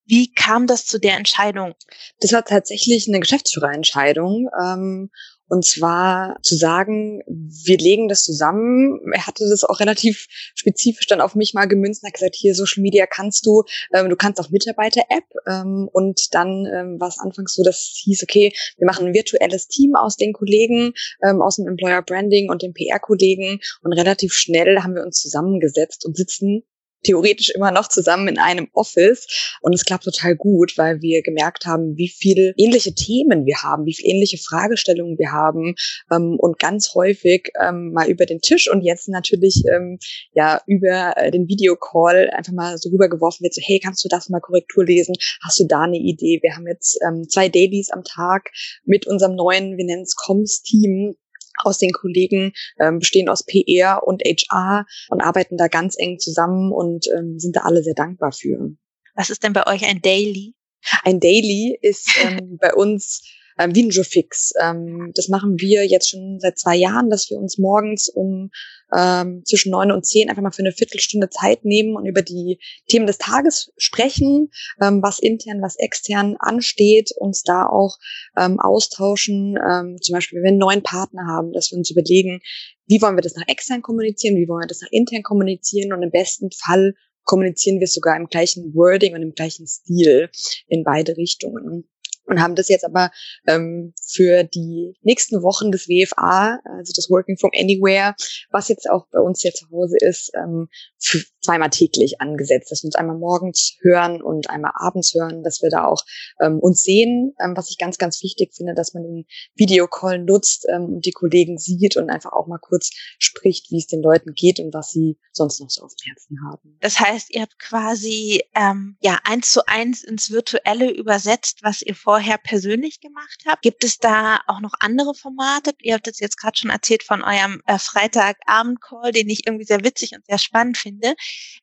Wie 0.06 0.34
kam 0.34 0.68
das 0.68 0.86
zu 0.86 1.00
der 1.00 1.18
Entscheidung? 1.18 1.74
Das 2.20 2.32
war 2.32 2.46
tatsächlich 2.46 3.08
eine 3.08 3.20
Geschäftsführerentscheidung. 3.20 4.50
Ähm, 4.62 5.10
und 5.48 5.64
zwar 5.64 6.38
zu 6.42 6.56
sagen, 6.56 7.22
wir 7.28 7.78
legen 7.78 8.08
das 8.08 8.24
zusammen. 8.24 9.00
Er 9.14 9.28
hatte 9.28 9.48
das 9.48 9.64
auch 9.64 9.80
relativ 9.80 10.26
spezifisch 10.56 11.06
dann 11.06 11.22
auf 11.22 11.36
mich 11.36 11.54
mal 11.54 11.68
gemünzt 11.68 12.04
und 12.04 12.08
hat 12.08 12.16
gesagt, 12.16 12.36
hier 12.36 12.56
Social 12.56 12.82
Media 12.82 13.06
kannst 13.06 13.46
du, 13.46 13.64
ähm, 13.94 14.10
du 14.10 14.16
kannst 14.16 14.40
auch 14.40 14.50
Mitarbeiter-App. 14.50 15.24
Ähm, 15.48 15.88
und 15.92 16.34
dann 16.34 16.66
ähm, 16.66 17.00
war 17.00 17.10
es 17.10 17.20
anfangs 17.20 17.54
so, 17.54 17.64
dass 17.64 17.76
es 17.78 18.02
hieß, 18.04 18.24
okay, 18.24 18.54
wir 18.78 18.88
machen 18.88 19.08
ein 19.08 19.14
virtuelles 19.14 19.68
Team 19.68 19.96
aus 19.96 20.18
den 20.18 20.34
Kollegen, 20.34 20.94
ähm, 21.24 21.42
aus 21.42 21.58
dem 21.58 21.68
Employer 21.68 22.02
Branding 22.02 22.50
und 22.50 22.64
den 22.64 22.74
PR-Kollegen. 22.74 23.60
Und 23.84 23.94
relativ 23.94 24.34
schnell 24.34 24.82
haben 24.82 24.96
wir 24.96 25.04
uns 25.04 25.22
zusammengesetzt 25.22 26.06
und 26.06 26.18
sitzen 26.18 26.64
theoretisch 27.06 27.50
immer 27.50 27.72
noch 27.72 27.88
zusammen 27.88 28.28
in 28.28 28.40
einem 28.40 28.68
Office 28.74 29.58
und 29.62 29.74
es 29.74 29.86
klappt 29.86 30.04
total 30.04 30.36
gut, 30.36 30.78
weil 30.78 31.02
wir 31.02 31.22
gemerkt 31.22 31.66
haben, 31.66 31.96
wie 31.98 32.10
viele 32.10 32.54
ähnliche 32.58 32.94
Themen 32.94 33.46
wir 33.46 33.62
haben, 33.64 33.86
wie 33.86 33.94
viele 33.94 34.14
ähnliche 34.14 34.38
Fragestellungen 34.38 35.18
wir 35.18 35.32
haben 35.32 35.76
ähm, 36.12 36.38
und 36.40 36.60
ganz 36.60 36.94
häufig 36.96 37.52
ähm, 37.62 37.92
mal 37.94 38.10
über 38.10 38.26
den 38.26 38.40
Tisch 38.40 38.70
und 38.70 38.82
jetzt 38.82 39.08
natürlich 39.08 39.64
ähm, 39.74 40.00
ja 40.34 40.62
über 40.68 41.14
äh, 41.18 41.32
den 41.32 41.48
Videocall 41.48 42.30
einfach 42.32 42.54
mal 42.54 42.78
so 42.78 42.90
rübergeworfen 42.90 43.44
wird, 43.44 43.54
so 43.54 43.62
hey, 43.64 43.80
kannst 43.80 44.04
du 44.04 44.10
das 44.10 44.30
mal 44.30 44.42
Korrektur 44.42 44.86
lesen? 44.86 45.16
Hast 45.44 45.60
du 45.60 45.66
da 45.66 45.82
eine 45.82 45.98
Idee? 45.98 46.40
Wir 46.42 46.56
haben 46.56 46.68
jetzt 46.68 47.00
ähm, 47.08 47.28
zwei 47.30 47.50
Dailies 47.50 47.92
am 47.92 48.04
Tag 48.04 48.52
mit 48.84 49.08
unserem 49.08 49.36
neuen, 49.36 49.78
wir 49.78 49.86
nennen 49.86 50.04
es 50.04 50.16
Comms-Team 50.16 51.16
aus 51.64 51.78
den 51.78 51.92
Kollegen, 51.92 52.54
ähm, 52.80 53.00
bestehen 53.00 53.30
aus 53.30 53.46
PR 53.46 54.02
und 54.06 54.24
HR 54.24 54.86
und 55.10 55.22
arbeiten 55.22 55.58
da 55.58 55.68
ganz 55.68 55.96
eng 55.98 56.20
zusammen 56.20 56.72
und 56.72 57.08
ähm, 57.18 57.40
sind 57.40 57.56
da 57.56 57.62
alle 57.62 57.84
sehr 57.84 57.96
dankbar 57.96 58.32
für. 58.32 58.72
Was 59.16 59.30
ist 59.30 59.44
denn 59.44 59.54
bei 59.54 59.66
euch 59.68 59.86
ein 59.86 60.02
Daily? 60.02 60.56
Ein 61.04 61.20
Daily 61.20 61.78
ist 61.82 62.10
ähm, 62.24 62.58
bei 62.60 62.74
uns 62.74 63.24
ähm, 63.58 63.74
wie 63.74 63.84
ein 63.84 63.90
Jofix. 63.90 64.52
Ähm, 64.62 65.12
das 65.16 65.28
machen 65.28 65.60
wir 65.60 65.86
jetzt 65.86 66.10
schon 66.10 66.40
seit 66.40 66.58
zwei 66.58 66.76
Jahren, 66.76 67.10
dass 67.10 67.30
wir 67.30 67.38
uns 67.38 67.58
morgens 67.58 68.10
um 68.10 68.52
ähm, 68.94 69.44
zwischen 69.46 69.72
neun 69.72 69.92
und 69.92 70.06
zehn 70.06 70.30
einfach 70.30 70.42
mal 70.42 70.52
für 70.52 70.62
eine 70.62 70.72
Viertelstunde 70.72 71.30
Zeit 71.30 71.66
nehmen 71.66 71.96
und 71.96 72.06
über 72.06 72.22
die 72.22 72.60
Themen 72.88 73.08
des 73.08 73.18
Tages 73.18 73.72
sprechen, 73.78 74.52
ähm, 74.82 75.02
was 75.02 75.20
intern, 75.20 75.62
was 75.62 75.76
extern 75.78 76.36
ansteht, 76.40 77.12
uns 77.18 77.44
da 77.44 77.66
auch 77.66 77.98
ähm, 78.38 78.60
austauschen. 78.60 79.58
Ähm, 79.58 79.98
zum 80.02 80.14
Beispiel, 80.14 80.38
wenn 80.38 80.44
wir 80.44 80.50
einen 80.50 80.58
neuen 80.60 80.84
Partner 80.84 81.28
haben, 81.28 81.52
dass 81.54 81.72
wir 81.72 81.78
uns 81.78 81.90
überlegen, 81.90 82.42
wie 82.88 83.02
wollen 83.02 83.18
wir 83.18 83.22
das 83.22 83.36
nach 83.36 83.48
extern 83.48 83.82
kommunizieren, 83.82 84.36
wie 84.36 84.48
wollen 84.48 84.64
wir 84.64 84.68
das 84.68 84.82
nach 84.82 84.92
intern 84.92 85.24
kommunizieren 85.24 85.94
und 85.94 86.04
im 86.04 86.12
besten 86.12 86.50
Fall 86.52 86.94
kommunizieren 87.24 87.80
wir 87.80 87.88
sogar 87.88 88.16
im 88.16 88.28
gleichen 88.28 88.76
Wording 88.76 89.16
und 89.16 89.24
im 89.24 89.34
gleichen 89.34 89.66
Stil 89.66 90.30
in 90.68 90.84
beide 90.84 91.18
Richtungen 91.18 91.90
und 92.26 92.42
haben 92.42 92.56
das 92.56 92.70
jetzt 92.70 92.86
aber 92.86 93.12
ähm, 93.48 93.94
für 94.06 94.44
die 94.44 94.96
nächsten 95.02 95.42
Wochen 95.42 95.72
des 95.72 95.88
WFA, 95.88 96.60
also 96.78 96.94
das 96.96 97.10
Working 97.10 97.38
from 97.38 97.52
Anywhere, 97.56 98.16
was 98.52 98.70
jetzt 98.70 98.90
auch 98.90 99.08
bei 99.12 99.20
uns 99.20 99.42
hier 99.42 99.54
zu 99.54 99.70
Hause 99.72 99.98
ist, 100.00 100.32
ähm, 100.36 100.68
für 101.00 101.24
zweimal 101.46 101.70
täglich 101.70 102.20
angesetzt, 102.20 102.72
dass 102.72 102.84
wir 102.84 102.88
uns 102.88 102.96
einmal 102.96 103.18
morgens 103.18 103.78
hören 103.82 104.22
und 104.22 104.50
einmal 104.50 104.72
abends 104.74 105.14
hören, 105.14 105.44
dass 105.44 105.62
wir 105.62 105.70
da 105.70 105.86
auch 105.86 106.04
ähm, 106.42 106.60
uns 106.60 106.82
sehen, 106.82 107.34
ähm, 107.40 107.56
was 107.56 107.70
ich 107.70 107.78
ganz, 107.78 107.98
ganz 107.98 108.22
wichtig 108.24 108.54
finde, 108.56 108.74
dass 108.74 108.94
man 108.94 109.04
den 109.04 109.26
Videocall 109.56 110.20
nutzt 110.20 110.66
ähm, 110.74 110.86
und 110.96 111.06
die 111.06 111.12
Kollegen 111.12 111.58
sieht 111.58 111.98
und 111.98 112.10
einfach 112.10 112.34
auch 112.34 112.48
mal 112.48 112.58
kurz 112.60 112.90
spricht, 113.20 113.70
wie 113.70 113.78
es 113.78 113.88
den 113.88 114.02
Leuten 114.02 114.34
geht 114.34 114.60
und 114.60 114.74
was 114.74 114.90
sie 114.92 115.18
sonst 115.32 115.60
noch 115.60 115.70
so 115.70 115.84
auf 115.84 115.94
dem 115.96 116.08
Herzen 116.08 116.38
haben. 116.50 116.78
Das 116.82 117.00
heißt, 117.00 117.34
ihr 117.34 117.42
habt 117.42 117.60
quasi 117.60 118.44
ähm, 118.56 118.98
ja 119.02 119.20
eins 119.24 119.52
zu 119.52 119.68
eins 119.68 120.04
ins 120.04 120.32
Virtuelle 120.32 120.90
übersetzt, 120.90 121.60
was 121.62 121.82
ihr 121.82 121.96
vor 121.96 122.15
vorher 122.16 122.38
persönlich 122.38 123.02
gemacht 123.02 123.44
habt. 123.46 123.62
Gibt 123.62 123.84
es 123.84 123.98
da 123.98 124.40
auch 124.48 124.62
noch 124.62 124.72
andere 124.80 125.14
Formate? 125.14 125.72
Ihr 125.82 125.96
habt 125.96 126.08
es 126.08 126.22
jetzt 126.22 126.38
gerade 126.38 126.58
schon 126.58 126.70
erzählt 126.70 127.04
von 127.04 127.22
eurem 127.22 127.62
äh, 127.66 127.78
Freitagabend-Call, 127.78 129.12
den 129.12 129.30
ich 129.30 129.46
irgendwie 129.46 129.66
sehr 129.66 129.84
witzig 129.84 130.14
und 130.16 130.26
sehr 130.26 130.38
spannend 130.38 130.78
finde. 130.78 131.14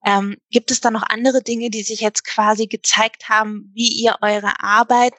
Ähm, 0.05 0.37
gibt 0.51 0.71
es 0.71 0.83
da 0.83 0.91
noch 0.91 1.05
andere 1.05 1.43
Dinge, 1.43 1.71
die 1.71 1.83
sich 1.83 2.01
jetzt 2.01 2.27
quasi 2.27 2.67
gezeigt 2.67 3.31
haben, 3.31 3.73
wie 3.75 3.89
ihr 3.89 4.17
eure 4.21 4.61
Arbeit 4.61 5.15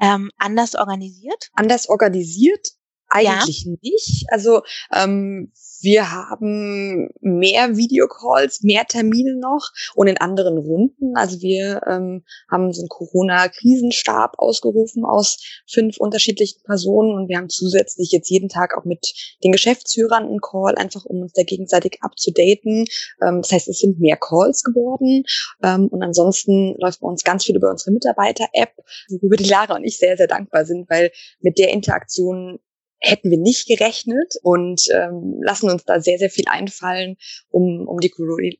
ähm, 0.00 0.30
anders 0.38 0.74
organisiert? 0.74 1.50
Anders 1.52 1.86
organisiert? 1.86 2.68
Eigentlich 3.10 3.64
ja. 3.64 3.72
nicht. 3.82 4.26
Also 4.30 4.62
ähm, 4.94 5.52
wir 5.82 6.10
haben 6.10 7.08
mehr 7.20 7.76
Videocalls, 7.76 8.62
mehr 8.62 8.84
Termine 8.86 9.36
noch 9.36 9.70
und 9.94 10.06
in 10.06 10.18
anderen 10.18 10.58
Runden. 10.58 11.16
Also 11.16 11.40
wir 11.40 11.82
ähm, 11.86 12.24
haben 12.50 12.72
so 12.72 12.82
einen 12.82 12.88
Corona-Krisenstab 12.88 14.38
ausgerufen 14.38 15.04
aus 15.04 15.38
fünf 15.68 15.96
unterschiedlichen 15.98 16.62
Personen 16.64 17.14
und 17.14 17.28
wir 17.28 17.38
haben 17.38 17.48
zusätzlich 17.48 18.10
jetzt 18.12 18.30
jeden 18.30 18.48
Tag 18.48 18.76
auch 18.76 18.84
mit 18.84 19.12
den 19.42 19.52
Geschäftsführern 19.52 20.24
einen 20.24 20.40
Call, 20.40 20.74
einfach 20.76 21.04
um 21.04 21.22
uns 21.22 21.32
da 21.32 21.42
gegenseitig 21.42 21.98
abzudaten. 22.02 22.84
Ähm, 23.22 23.42
das 23.42 23.52
heißt, 23.52 23.68
es 23.68 23.78
sind 23.78 24.00
mehr 24.00 24.16
Calls 24.16 24.62
geworden 24.62 25.24
ähm, 25.62 25.88
und 25.88 26.02
ansonsten 26.02 26.76
läuft 26.78 27.00
bei 27.00 27.08
uns 27.08 27.24
ganz 27.24 27.44
viel 27.44 27.56
über 27.56 27.70
unsere 27.70 27.92
Mitarbeiter-App, 27.92 28.72
worüber 29.08 29.36
die 29.36 29.48
Lara 29.48 29.76
und 29.76 29.84
ich 29.84 29.98
sehr, 29.98 30.16
sehr 30.16 30.28
dankbar 30.28 30.64
sind, 30.64 30.88
weil 30.90 31.10
mit 31.40 31.58
der 31.58 31.70
Interaktion 31.70 32.60
hätten 33.00 33.30
wir 33.30 33.38
nicht 33.38 33.66
gerechnet 33.66 34.34
und 34.42 34.82
ähm, 34.94 35.40
lassen 35.42 35.70
uns 35.70 35.84
da 35.84 36.00
sehr, 36.00 36.18
sehr 36.18 36.30
viel 36.30 36.44
einfallen, 36.48 37.16
um, 37.48 37.88
um 37.88 37.98
die 37.98 38.12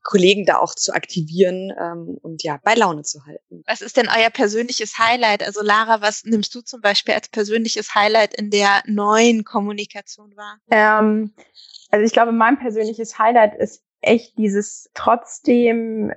Kollegen 0.02 0.46
da 0.46 0.58
auch 0.58 0.74
zu 0.74 0.92
aktivieren 0.92 1.72
ähm, 1.78 2.18
und 2.22 2.42
ja, 2.42 2.58
bei 2.64 2.74
Laune 2.74 3.02
zu 3.02 3.24
halten. 3.26 3.62
Was 3.66 3.82
ist 3.82 3.96
denn 3.96 4.08
euer 4.08 4.30
persönliches 4.30 4.98
Highlight? 4.98 5.42
Also 5.42 5.62
Lara, 5.62 6.00
was 6.00 6.24
nimmst 6.24 6.54
du 6.54 6.62
zum 6.62 6.80
Beispiel 6.80 7.14
als 7.14 7.28
persönliches 7.28 7.94
Highlight 7.94 8.34
in 8.34 8.50
der 8.50 8.82
neuen 8.86 9.44
Kommunikation 9.44 10.34
wahr? 10.36 10.58
Ähm, 10.70 11.34
also 11.90 12.04
ich 12.04 12.12
glaube, 12.12 12.32
mein 12.32 12.58
persönliches 12.58 13.18
Highlight 13.18 13.54
ist 13.58 13.82
echt 14.00 14.38
dieses 14.38 14.90
trotzdem 14.94 16.12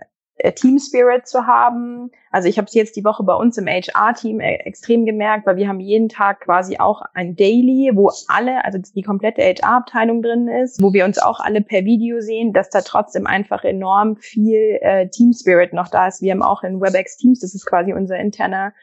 Team 0.55 0.79
Spirit 0.79 1.27
zu 1.27 1.45
haben. 1.45 2.11
Also 2.31 2.49
ich 2.49 2.57
habe 2.57 2.65
es 2.65 2.73
jetzt 2.73 2.95
die 2.95 3.05
Woche 3.05 3.23
bei 3.23 3.35
uns 3.35 3.57
im 3.57 3.67
HR-Team 3.67 4.39
äh, 4.39 4.55
extrem 4.55 5.05
gemerkt, 5.05 5.45
weil 5.45 5.57
wir 5.57 5.67
haben 5.67 5.79
jeden 5.79 6.09
Tag 6.09 6.41
quasi 6.41 6.77
auch 6.79 7.01
ein 7.13 7.35
Daily, 7.35 7.91
wo 7.93 8.11
alle, 8.27 8.65
also 8.65 8.79
die 8.79 9.03
komplette 9.03 9.43
HR-Abteilung 9.43 10.21
drin 10.21 10.47
ist, 10.47 10.81
wo 10.81 10.91
wir 10.91 11.05
uns 11.05 11.19
auch 11.19 11.39
alle 11.39 11.61
per 11.61 11.85
Video 11.85 12.19
sehen, 12.19 12.51
dass 12.51 12.69
da 12.69 12.81
trotzdem 12.81 13.27
einfach 13.27 13.63
enorm 13.63 14.17
viel 14.17 14.79
äh, 14.81 15.07
Team 15.09 15.33
Spirit 15.33 15.71
noch 15.73 15.89
da 15.89 16.07
ist. 16.07 16.21
Wir 16.21 16.31
haben 16.31 16.43
auch 16.43 16.63
in 16.63 16.81
WebEx 16.81 17.17
Teams, 17.17 17.39
das 17.39 17.53
ist 17.53 17.65
quasi 17.65 17.93
unser 17.93 18.17
interner, 18.17 18.73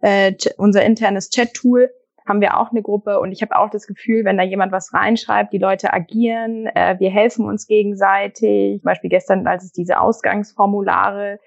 äh, 0.00 0.34
unser 0.58 0.84
internes 0.84 1.30
Chat-Tool, 1.30 1.90
haben 2.28 2.40
wir 2.40 2.58
auch 2.58 2.70
eine 2.70 2.82
Gruppe 2.82 3.18
und 3.18 3.32
ich 3.32 3.42
habe 3.42 3.56
auch 3.56 3.70
das 3.70 3.86
Gefühl, 3.86 4.24
wenn 4.24 4.36
da 4.36 4.44
jemand 4.44 4.70
was 4.70 4.92
reinschreibt, 4.92 5.52
die 5.52 5.58
Leute 5.58 5.92
agieren, 5.92 6.66
äh, 6.66 6.96
wir 6.98 7.10
helfen 7.10 7.46
uns 7.46 7.66
gegenseitig. 7.66 8.80
Zum 8.80 8.84
Beispiel 8.84 9.10
gestern, 9.10 9.46
als 9.46 9.64
es 9.64 9.72
diese 9.72 9.98
Ausgangsformulare 10.00 11.40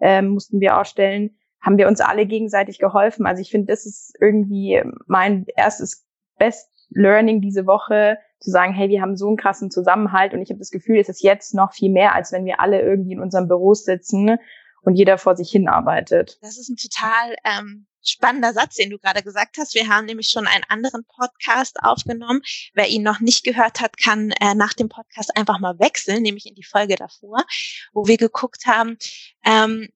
äh, 0.00 0.22
mussten 0.22 0.60
wir 0.60 0.78
ausstellen, 0.78 1.36
haben 1.60 1.76
wir 1.76 1.88
uns 1.88 2.00
alle 2.00 2.26
gegenseitig 2.26 2.78
geholfen. 2.78 3.26
Also 3.26 3.42
ich 3.42 3.50
finde, 3.50 3.66
das 3.66 3.84
ist 3.84 4.16
irgendwie 4.20 4.80
mein 5.06 5.46
erstes 5.56 6.06
Best 6.38 6.70
Learning 6.90 7.40
diese 7.40 7.66
Woche, 7.66 8.18
zu 8.40 8.50
sagen, 8.50 8.72
hey, 8.72 8.88
wir 8.88 9.02
haben 9.02 9.16
so 9.16 9.26
einen 9.26 9.36
krassen 9.36 9.70
Zusammenhalt 9.70 10.32
und 10.32 10.40
ich 10.40 10.50
habe 10.50 10.60
das 10.60 10.70
Gefühl, 10.70 10.98
es 10.98 11.08
ist 11.08 11.22
jetzt 11.22 11.54
noch 11.54 11.72
viel 11.72 11.90
mehr, 11.90 12.14
als 12.14 12.32
wenn 12.32 12.44
wir 12.44 12.60
alle 12.60 12.80
irgendwie 12.80 13.12
in 13.12 13.20
unserem 13.20 13.48
Büro 13.48 13.74
sitzen 13.74 14.38
und 14.82 14.94
jeder 14.94 15.18
vor 15.18 15.36
sich 15.36 15.50
hin 15.50 15.68
arbeitet. 15.68 16.38
Das 16.40 16.56
ist 16.56 16.68
ein 16.68 16.76
total 16.76 17.34
ähm, 17.44 17.87
spannender 18.02 18.52
Satz, 18.52 18.76
den 18.76 18.90
du 18.90 18.98
gerade 18.98 19.22
gesagt 19.22 19.56
hast. 19.58 19.74
Wir 19.74 19.88
haben 19.88 20.06
nämlich 20.06 20.30
schon 20.30 20.46
einen 20.46 20.64
anderen 20.68 21.04
Podcast 21.04 21.76
aufgenommen. 21.82 22.42
Wer 22.74 22.88
ihn 22.88 23.02
noch 23.02 23.20
nicht 23.20 23.44
gehört 23.44 23.80
hat, 23.80 23.96
kann 23.98 24.30
äh, 24.40 24.54
nach 24.54 24.72
dem 24.72 24.88
Podcast 24.88 25.36
einfach 25.36 25.58
mal 25.58 25.78
wechseln, 25.78 26.22
nämlich 26.22 26.46
in 26.46 26.54
die 26.54 26.64
Folge 26.64 26.96
davor, 26.96 27.44
wo 27.92 28.06
wir 28.06 28.16
geguckt 28.16 28.66
haben, 28.66 28.96
ähm, 29.44 29.88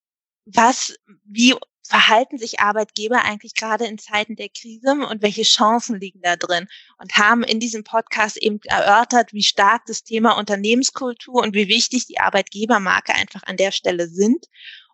was, 0.45 0.95
wie 1.25 1.55
verhalten 1.93 2.39
sich 2.39 2.61
Arbeitgeber 2.61 3.25
eigentlich 3.25 3.55
gerade 3.55 3.85
in 3.87 3.99
Zeiten 3.99 4.37
der 4.37 4.49
Krise 4.49 4.93
und 4.93 5.21
welche 5.21 5.43
Chancen 5.43 6.01
liegen 6.01 6.23
da 6.23 6.37
drin? 6.37 6.67
Und 6.99 7.17
haben 7.17 7.43
in 7.43 7.61
diesem 7.61 7.85
Podcast 7.85 8.37
eben 8.39 8.61
erörtert, 8.65 9.33
wie 9.33 9.43
stark 9.43 9.85
das 9.87 10.03
Thema 10.03 10.39
Unternehmenskultur 10.39 11.43
und 11.43 11.55
wie 11.55 11.69
wichtig 11.69 12.07
die 12.07 12.19
Arbeitgebermarke 12.19 13.15
einfach 13.15 13.43
an 13.45 13.57
der 13.57 13.73
Stelle 13.73 14.09
sind 14.09 14.47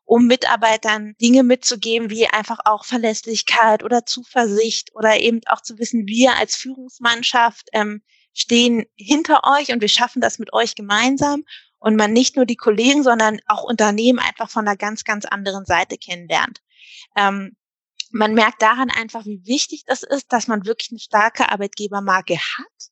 um 0.09 0.27
Mitarbeitern 0.27 1.15
Dinge 1.21 1.43
mitzugeben, 1.43 2.09
wie 2.09 2.27
einfach 2.27 2.61
auch 2.65 2.87
Verlässlichkeit 2.87 3.85
oder 3.85 4.07
Zuversicht 4.07 4.95
oder 4.95 5.21
eben 5.21 5.41
auch 5.47 5.61
zu 5.61 5.79
wissen, 5.79 6.07
wir 6.07 6.35
als 6.37 6.57
Führungsmannschaft 6.57 7.69
ähm, 7.75 8.01
stehen 8.33 8.87
hinter 8.97 9.43
euch 9.45 9.71
und 9.71 9.83
wir 9.83 9.89
schaffen 9.89 10.23
das 10.23 10.39
mit 10.39 10.55
euch 10.55 10.75
gemeinsam 10.75 11.45
und 11.79 11.95
man 11.97 12.15
nicht 12.15 12.37
nur 12.37 12.47
die 12.47 12.57
Kollegen, 12.57 13.03
sondern 13.03 13.41
auch 13.49 13.65
Unternehmen 13.65 14.19
einfach 14.19 14.49
von 14.49 14.67
einer 14.67 14.79
ganz, 14.79 15.05
ganz 15.05 15.27
anderen 15.27 15.67
Seite 15.67 15.99
kennenlernt. 15.99 16.63
Ähm, 17.15 17.55
man 18.11 18.33
merkt 18.33 18.63
daran 18.63 18.91
einfach, 18.91 19.27
wie 19.27 19.45
wichtig 19.45 19.85
das 19.87 20.03
ist, 20.03 20.33
dass 20.33 20.49
man 20.49 20.65
wirklich 20.65 20.91
eine 20.91 21.01
starke 21.01 21.53
Arbeitgebermarke 21.53 22.39
hat, 22.39 22.91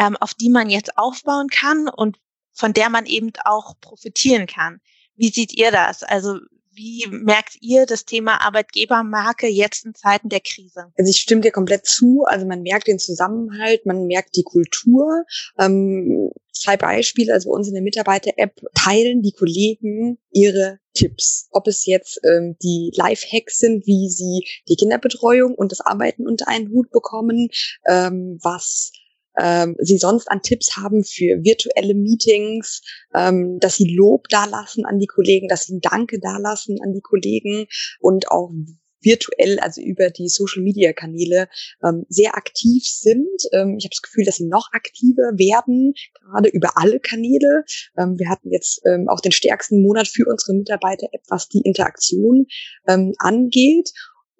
ähm, 0.00 0.16
auf 0.16 0.32
die 0.32 0.48
man 0.48 0.70
jetzt 0.70 0.96
aufbauen 0.96 1.48
kann 1.48 1.88
und 1.90 2.18
von 2.54 2.72
der 2.72 2.88
man 2.88 3.04
eben 3.04 3.32
auch 3.44 3.78
profitieren 3.82 4.46
kann. 4.46 4.80
Wie 5.14 5.28
seht 5.28 5.52
ihr 5.52 5.70
das? 5.70 6.02
Also 6.02 6.38
wie 6.74 7.06
merkt 7.10 7.56
ihr 7.60 7.86
das 7.86 8.04
Thema 8.04 8.40
Arbeitgebermarke 8.40 9.46
jetzt 9.46 9.84
in 9.84 9.94
Zeiten 9.94 10.28
der 10.28 10.40
Krise? 10.40 10.92
Also 10.98 11.10
ich 11.10 11.18
stimme 11.18 11.40
dir 11.40 11.52
komplett 11.52 11.86
zu. 11.86 12.24
Also 12.26 12.46
man 12.46 12.62
merkt 12.62 12.86
den 12.86 12.98
Zusammenhalt, 12.98 13.86
man 13.86 14.06
merkt 14.06 14.36
die 14.36 14.42
Kultur. 14.42 15.24
Ähm, 15.58 16.30
zwei 16.52 16.76
Beispiele. 16.76 17.32
Also 17.32 17.50
bei 17.50 17.56
uns 17.56 17.68
in 17.68 17.74
der 17.74 17.82
Mitarbeiter-App 17.82 18.60
teilen 18.74 19.22
die 19.22 19.32
Kollegen 19.32 20.18
ihre 20.30 20.78
Tipps. 20.94 21.48
Ob 21.50 21.66
es 21.66 21.86
jetzt 21.86 22.20
ähm, 22.24 22.56
die 22.62 22.92
Live-Hacks 22.94 23.58
sind, 23.58 23.86
wie 23.86 24.08
sie 24.08 24.46
die 24.68 24.76
Kinderbetreuung 24.76 25.54
und 25.54 25.72
das 25.72 25.80
Arbeiten 25.80 26.26
unter 26.26 26.48
einen 26.48 26.70
Hut 26.70 26.90
bekommen, 26.90 27.48
ähm, 27.86 28.38
was 28.42 28.92
ähm, 29.38 29.76
sie 29.80 29.98
sonst 29.98 30.30
an 30.30 30.42
Tipps 30.42 30.76
haben 30.76 31.04
für 31.04 31.42
virtuelle 31.42 31.94
Meetings, 31.94 32.82
ähm, 33.14 33.58
dass 33.60 33.76
sie 33.76 33.94
Lob 33.94 34.28
dalassen 34.28 34.84
an 34.84 34.98
die 34.98 35.06
Kollegen, 35.06 35.48
dass 35.48 35.64
sie 35.64 35.80
Danke 35.80 36.20
dalassen 36.20 36.78
an 36.82 36.92
die 36.92 37.02
Kollegen 37.02 37.66
und 38.00 38.30
auch 38.30 38.50
virtuell, 39.04 39.58
also 39.60 39.80
über 39.80 40.10
die 40.10 40.28
Social-Media-Kanäle 40.28 41.48
ähm, 41.84 42.06
sehr 42.08 42.36
aktiv 42.36 42.84
sind. 42.86 43.28
Ähm, 43.52 43.76
ich 43.78 43.84
habe 43.84 43.92
das 43.92 44.02
Gefühl, 44.02 44.24
dass 44.24 44.36
sie 44.36 44.48
noch 44.48 44.72
aktiver 44.72 45.32
werden, 45.36 45.94
gerade 46.22 46.48
über 46.48 46.76
alle 46.76 47.00
Kanäle. 47.00 47.64
Ähm, 47.98 48.18
wir 48.18 48.28
hatten 48.28 48.50
jetzt 48.50 48.80
ähm, 48.86 49.08
auch 49.08 49.20
den 49.20 49.32
stärksten 49.32 49.82
Monat 49.82 50.08
für 50.08 50.24
unsere 50.26 50.54
Mitarbeiter-App, 50.54 51.22
was 51.28 51.48
die 51.48 51.60
Interaktion 51.60 52.46
ähm, 52.88 53.12
angeht. 53.18 53.90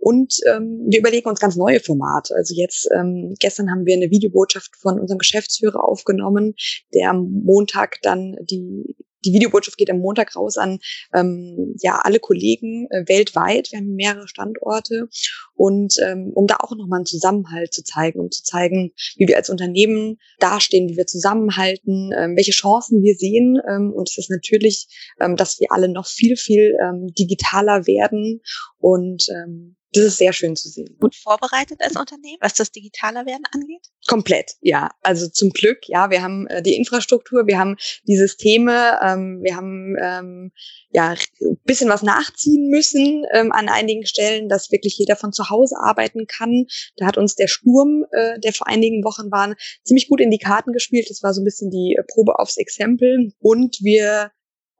Und 0.05 0.35
ähm, 0.53 0.85
wir 0.87 0.99
überlegen 0.99 1.31
uns 1.31 1.41
ganz 1.41 1.57
neue 1.57 1.81
Formate. 1.81 2.35
Also 2.35 2.55
jetzt, 2.55 2.87
ähm, 2.95 3.35
gestern 3.41 3.71
haben 3.71 3.87
wir 3.87 3.97
eine 3.97 4.11
Videobotschaft 4.11 4.77
von 4.77 5.01
unserem 5.01 5.17
Geschäftsführer 5.17 5.83
aufgenommen, 5.83 6.57
der 6.93 7.09
am 7.09 7.31
Montag 7.43 8.03
dann 8.03 8.37
die 8.43 8.97
die 9.25 9.33
Videobotschaft 9.33 9.79
geht 9.79 9.89
am 9.89 10.01
Montag 10.01 10.37
raus 10.37 10.59
an 10.59 10.79
ähm, 11.15 11.75
ja 11.81 12.01
alle 12.03 12.21
Kollegen 12.21 12.87
äh, 12.91 13.09
weltweit. 13.09 13.73
Wir 13.73 13.79
haben 13.79 13.95
mehrere 13.95 14.29
Standorte 14.29 15.09
und 15.55 15.95
ähm, 16.03 16.33
um 16.35 16.47
da 16.47 16.57
auch 16.59 16.77
nochmal 16.77 16.99
einen 16.99 17.07
Zusammenhalt 17.07 17.73
zu 17.73 17.83
zeigen, 17.83 18.21
um 18.21 18.31
zu 18.31 18.43
zeigen, 18.43 18.93
wie 19.17 19.27
wir 19.27 19.39
als 19.39 19.49
Unternehmen 19.49 20.19
dastehen, 20.39 20.91
wie 20.91 20.99
wir 20.99 21.07
zusammenhalten, 21.07 22.11
ähm, 22.15 22.37
welche 22.37 22.53
Chancen 22.53 23.03
wir 23.03 23.15
sehen. 23.15 23.59
Ähm, 23.67 23.91
und 23.91 24.11
es 24.11 24.19
ist 24.19 24.31
natürlich, 24.31 24.87
ähm, 25.19 25.37
dass 25.37 25.59
wir 25.61 25.69
alle 25.71 25.89
noch 25.89 26.07
viel 26.07 26.37
viel 26.37 26.77
ähm, 26.83 27.07
digitaler 27.19 27.87
werden 27.87 28.43
und 28.77 29.25
ähm, 29.31 29.77
das 29.95 30.05
ist 30.05 30.19
sehr 30.19 30.33
schön 30.33 30.57
zu 30.57 30.69
sehen. 30.69 30.97
Gut 31.01 31.15
vorbereitet 31.15 31.81
als 31.81 31.97
Unternehmen, 31.97 32.39
was 32.41 32.55
das 32.55 32.73
digitaler 32.73 33.27
werden 33.27 33.45
angeht? 33.53 33.87
Komplett, 34.07 34.53
ja. 34.61 34.91
Also 35.03 35.29
zum 35.29 35.51
Glück, 35.51 35.89
ja, 35.89 36.11
wir 36.11 36.21
haben 36.21 36.47
äh, 36.49 36.63
die 36.63 36.75
Infrastruktur, 36.75 37.47
wir 37.47 37.59
haben 37.59 37.77
die 38.07 38.17
Systeme, 38.17 38.99
ähm, 39.03 39.41
wir 39.43 39.57
haben 39.57 39.97
ähm, 40.03 40.53
ja 40.91 41.11
ein 41.11 41.59
bisschen 41.65 41.89
was 41.89 42.03
nachziehen 42.03 42.69
müssen 42.69 43.25
ähm, 43.33 43.53
an 43.53 43.69
einigen 43.69 44.05
Stellen, 44.05 44.49
dass 44.49 44.73
wirklich 44.73 44.99
jeder 44.99 45.17
von 45.17 45.33
zu 45.33 45.49
Hause 45.49 45.77
arbeiten 45.79 46.27
kann. 46.27 46.67
Da 46.97 47.07
hat 47.07 47.17
uns 47.17 47.37
der 47.37 47.49
Sturm, 47.49 48.05
äh, 48.11 48.41
der 48.41 48.53
vor 48.53 48.67
einigen 48.67 49.05
Wochen 49.05 49.31
war, 49.31 49.55
ziemlich 49.85 50.09
gut 50.09 50.21
in 50.21 50.31
die 50.31 50.39
Karten 50.39 50.73
gespielt. 50.73 51.09
Das 51.09 51.23
war 51.23 51.33
so 51.33 51.41
ein 51.41 51.45
bisschen 51.45 51.71
die 51.71 51.97
äh, 51.97 52.03
Probe 52.03 52.39
aufs 52.39 52.57
Exempel. 52.57 53.33
Und 53.39 53.79
wir 53.81 54.33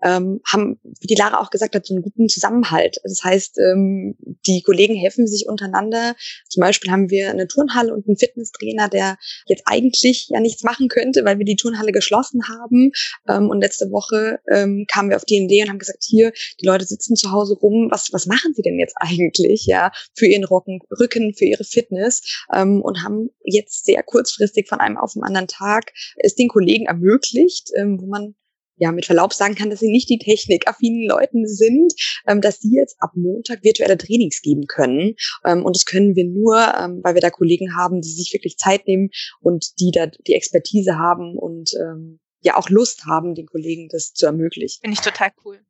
ähm, 0.05 0.41
haben, 0.47 0.79
wie 1.01 1.07
die 1.07 1.15
Lara 1.15 1.41
auch 1.41 1.51
gesagt 1.51 1.75
hat, 1.75 1.87
so 1.87 1.95
einen 1.95 2.03
guten 2.03 2.29
Zusammenhalt. 2.29 2.99
Das 3.03 3.25
heißt, 3.25 3.59
ähm, 3.59 4.17
die 4.47 4.63
Kollegen 4.63 4.95
helfen 4.95 5.27
sich 5.27 5.47
untereinander. 5.49 6.15
Zum 6.49 6.61
Beispiel 6.61 6.91
haben 6.91 7.11
wir 7.11 7.31
eine 7.31 7.49
Turnhalle 7.49 7.95
und 7.95 8.07
einen 8.07 8.19
Fitnesstrainer, 8.19 8.89
der 8.89 9.17
jetzt 9.47 9.63
eigentlich 9.65 10.29
ja 10.29 10.41
nichts 10.41 10.63
machen 10.63 10.89
könnte, 10.89 11.25
weil 11.25 11.39
wir 11.39 11.47
die 11.47 11.57
Turnhalle 11.57 11.93
geschlossen 11.93 12.43
haben. 12.49 12.93
Ähm, 13.29 13.49
und 13.49 13.61
letzte 13.61 13.91
Woche 13.91 14.41
ähm, 14.53 14.87
kamen 14.93 15.09
wir 15.09 15.17
auf 15.17 15.25
die 15.25 15.37
Idee 15.37 15.63
und 15.63 15.71
haben 15.71 15.79
gesagt, 15.79 16.05
hier, 16.07 16.33
die 16.61 16.67
Leute 16.67 16.85
sitzen 16.85 17.17
zu 17.17 17.33
Hause 17.33 17.55
rum, 17.55 17.89
was, 17.91 18.13
was 18.13 18.27
machen 18.27 18.53
sie 18.55 18.63
denn 18.63 18.79
jetzt 18.79 18.97
eigentlich, 19.01 19.65
ja, 19.67 19.91
für 20.15 20.27
ihren 20.27 20.45
Rücken, 20.45 20.81
Rücken 21.01 21.35
für 21.35 21.47
ihre 21.47 21.65
Fitness 21.65 22.45
ähm, 22.55 22.83
und 22.83 23.03
haben 23.03 23.31
jetzt 23.43 23.87
sehr 23.87 24.03
kurzfristig 24.03 24.69
von 24.69 24.81
einem 24.81 24.99
auf 24.99 25.15
den 25.15 25.23
anderen 25.23 25.49
Tag 25.49 25.93
es 26.17 26.35
den 26.35 26.49
Kollegen 26.49 26.87
ermöglicht, 26.87 27.71
ähm, 27.77 28.01
wo 28.01 28.07
man 28.07 28.35
ja 28.77 28.93
mit 28.93 29.07
Verlaub 29.07 29.33
sagen 29.33 29.55
kann, 29.55 29.71
dass 29.71 29.81
sie 29.81 29.91
nicht 29.91 30.09
die 30.09 30.19
technikaffinen 30.19 31.07
Leuten 31.09 31.47
sind, 31.47 31.93
ähm, 32.27 32.41
dass 32.41 32.61
sie 32.61 32.75
jetzt 32.75 32.97
ab 33.01 33.13
Montag 33.15 33.63
virtuelle 33.63 33.99
Trainings 33.99 34.43
geben 34.43 34.67
können. 34.67 35.15
Ähm, 35.45 35.65
und 35.65 35.77
das 35.77 35.85
können 35.85 36.15
wir 36.17 36.25
nur, 36.25 36.57
ähm, 36.79 37.01
weil 37.03 37.15
wir 37.15 37.21
da 37.21 37.31
Kollegen 37.31 37.77
haben, 37.77 38.01
die 38.01 38.13
sich 38.13 38.33
wirklich 38.33 38.57
Zeit 38.57 38.87
nehmen 38.87 39.11
und 39.41 39.79
die 39.81 39.91
da 39.93 40.07
die 40.07 40.35
Expertise 40.35 40.97
haben 40.99 41.37
und 41.37 41.73
ähm, 41.81 42.21
ja 42.43 42.57
auch 42.57 42.69
Lust 42.69 43.07
haben, 43.07 43.35
den 43.35 43.47
Kollegen 43.47 43.89
das 43.89 44.13
zu 44.13 44.27
ermöglichen. 44.27 44.81
Finde 44.83 44.95
ich 44.95 45.01
total 45.01 45.31
cool. 45.45 45.61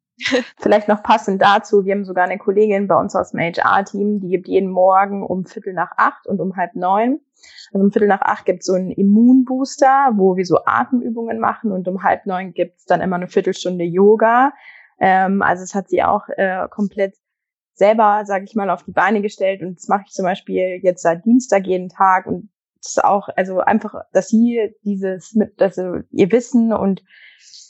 Vielleicht 0.58 0.88
noch 0.88 1.02
passend 1.02 1.42
dazu, 1.42 1.84
wir 1.84 1.94
haben 1.94 2.04
sogar 2.04 2.24
eine 2.24 2.38
Kollegin 2.38 2.86
bei 2.86 2.94
uns 2.94 3.16
aus 3.16 3.32
dem 3.32 3.40
HR-Team, 3.40 4.20
die 4.20 4.28
gibt 4.28 4.48
jeden 4.48 4.70
Morgen 4.70 5.24
um 5.24 5.44
Viertel 5.44 5.72
nach 5.72 5.92
acht 5.96 6.26
und 6.26 6.40
um 6.40 6.56
halb 6.56 6.74
neun 6.74 7.20
also 7.72 7.84
um 7.84 7.92
Viertel 7.92 8.08
nach 8.08 8.22
acht 8.22 8.44
gibt 8.44 8.60
es 8.60 8.66
so 8.66 8.74
einen 8.74 8.90
Immunbooster, 8.90 10.12
wo 10.14 10.36
wir 10.36 10.44
so 10.44 10.64
Atemübungen 10.64 11.38
machen 11.38 11.72
und 11.72 11.88
um 11.88 12.02
halb 12.02 12.26
neun 12.26 12.52
gibt 12.52 12.78
es 12.78 12.84
dann 12.84 13.00
immer 13.00 13.16
eine 13.16 13.28
Viertelstunde 13.28 13.84
Yoga. 13.84 14.52
Ähm, 15.00 15.42
also 15.42 15.62
es 15.62 15.74
hat 15.74 15.88
sie 15.88 16.02
auch 16.02 16.28
äh, 16.36 16.68
komplett 16.70 17.14
selber, 17.74 18.22
sage 18.24 18.44
ich 18.44 18.54
mal, 18.54 18.70
auf 18.70 18.84
die 18.84 18.92
Beine 18.92 19.20
gestellt 19.20 19.62
und 19.62 19.78
das 19.78 19.88
mache 19.88 20.04
ich 20.06 20.12
zum 20.12 20.24
Beispiel 20.24 20.80
jetzt 20.82 21.02
seit 21.02 21.24
Dienstag 21.24 21.66
jeden 21.66 21.88
Tag 21.88 22.26
und 22.26 22.50
auch, 23.02 23.28
also 23.36 23.60
einfach, 23.60 23.94
dass 24.12 24.28
sie 24.28 24.74
dieses 24.84 25.34
mit, 25.34 25.60
also 25.60 25.98
ihr 26.10 26.30
Wissen 26.32 26.72
und 26.72 27.02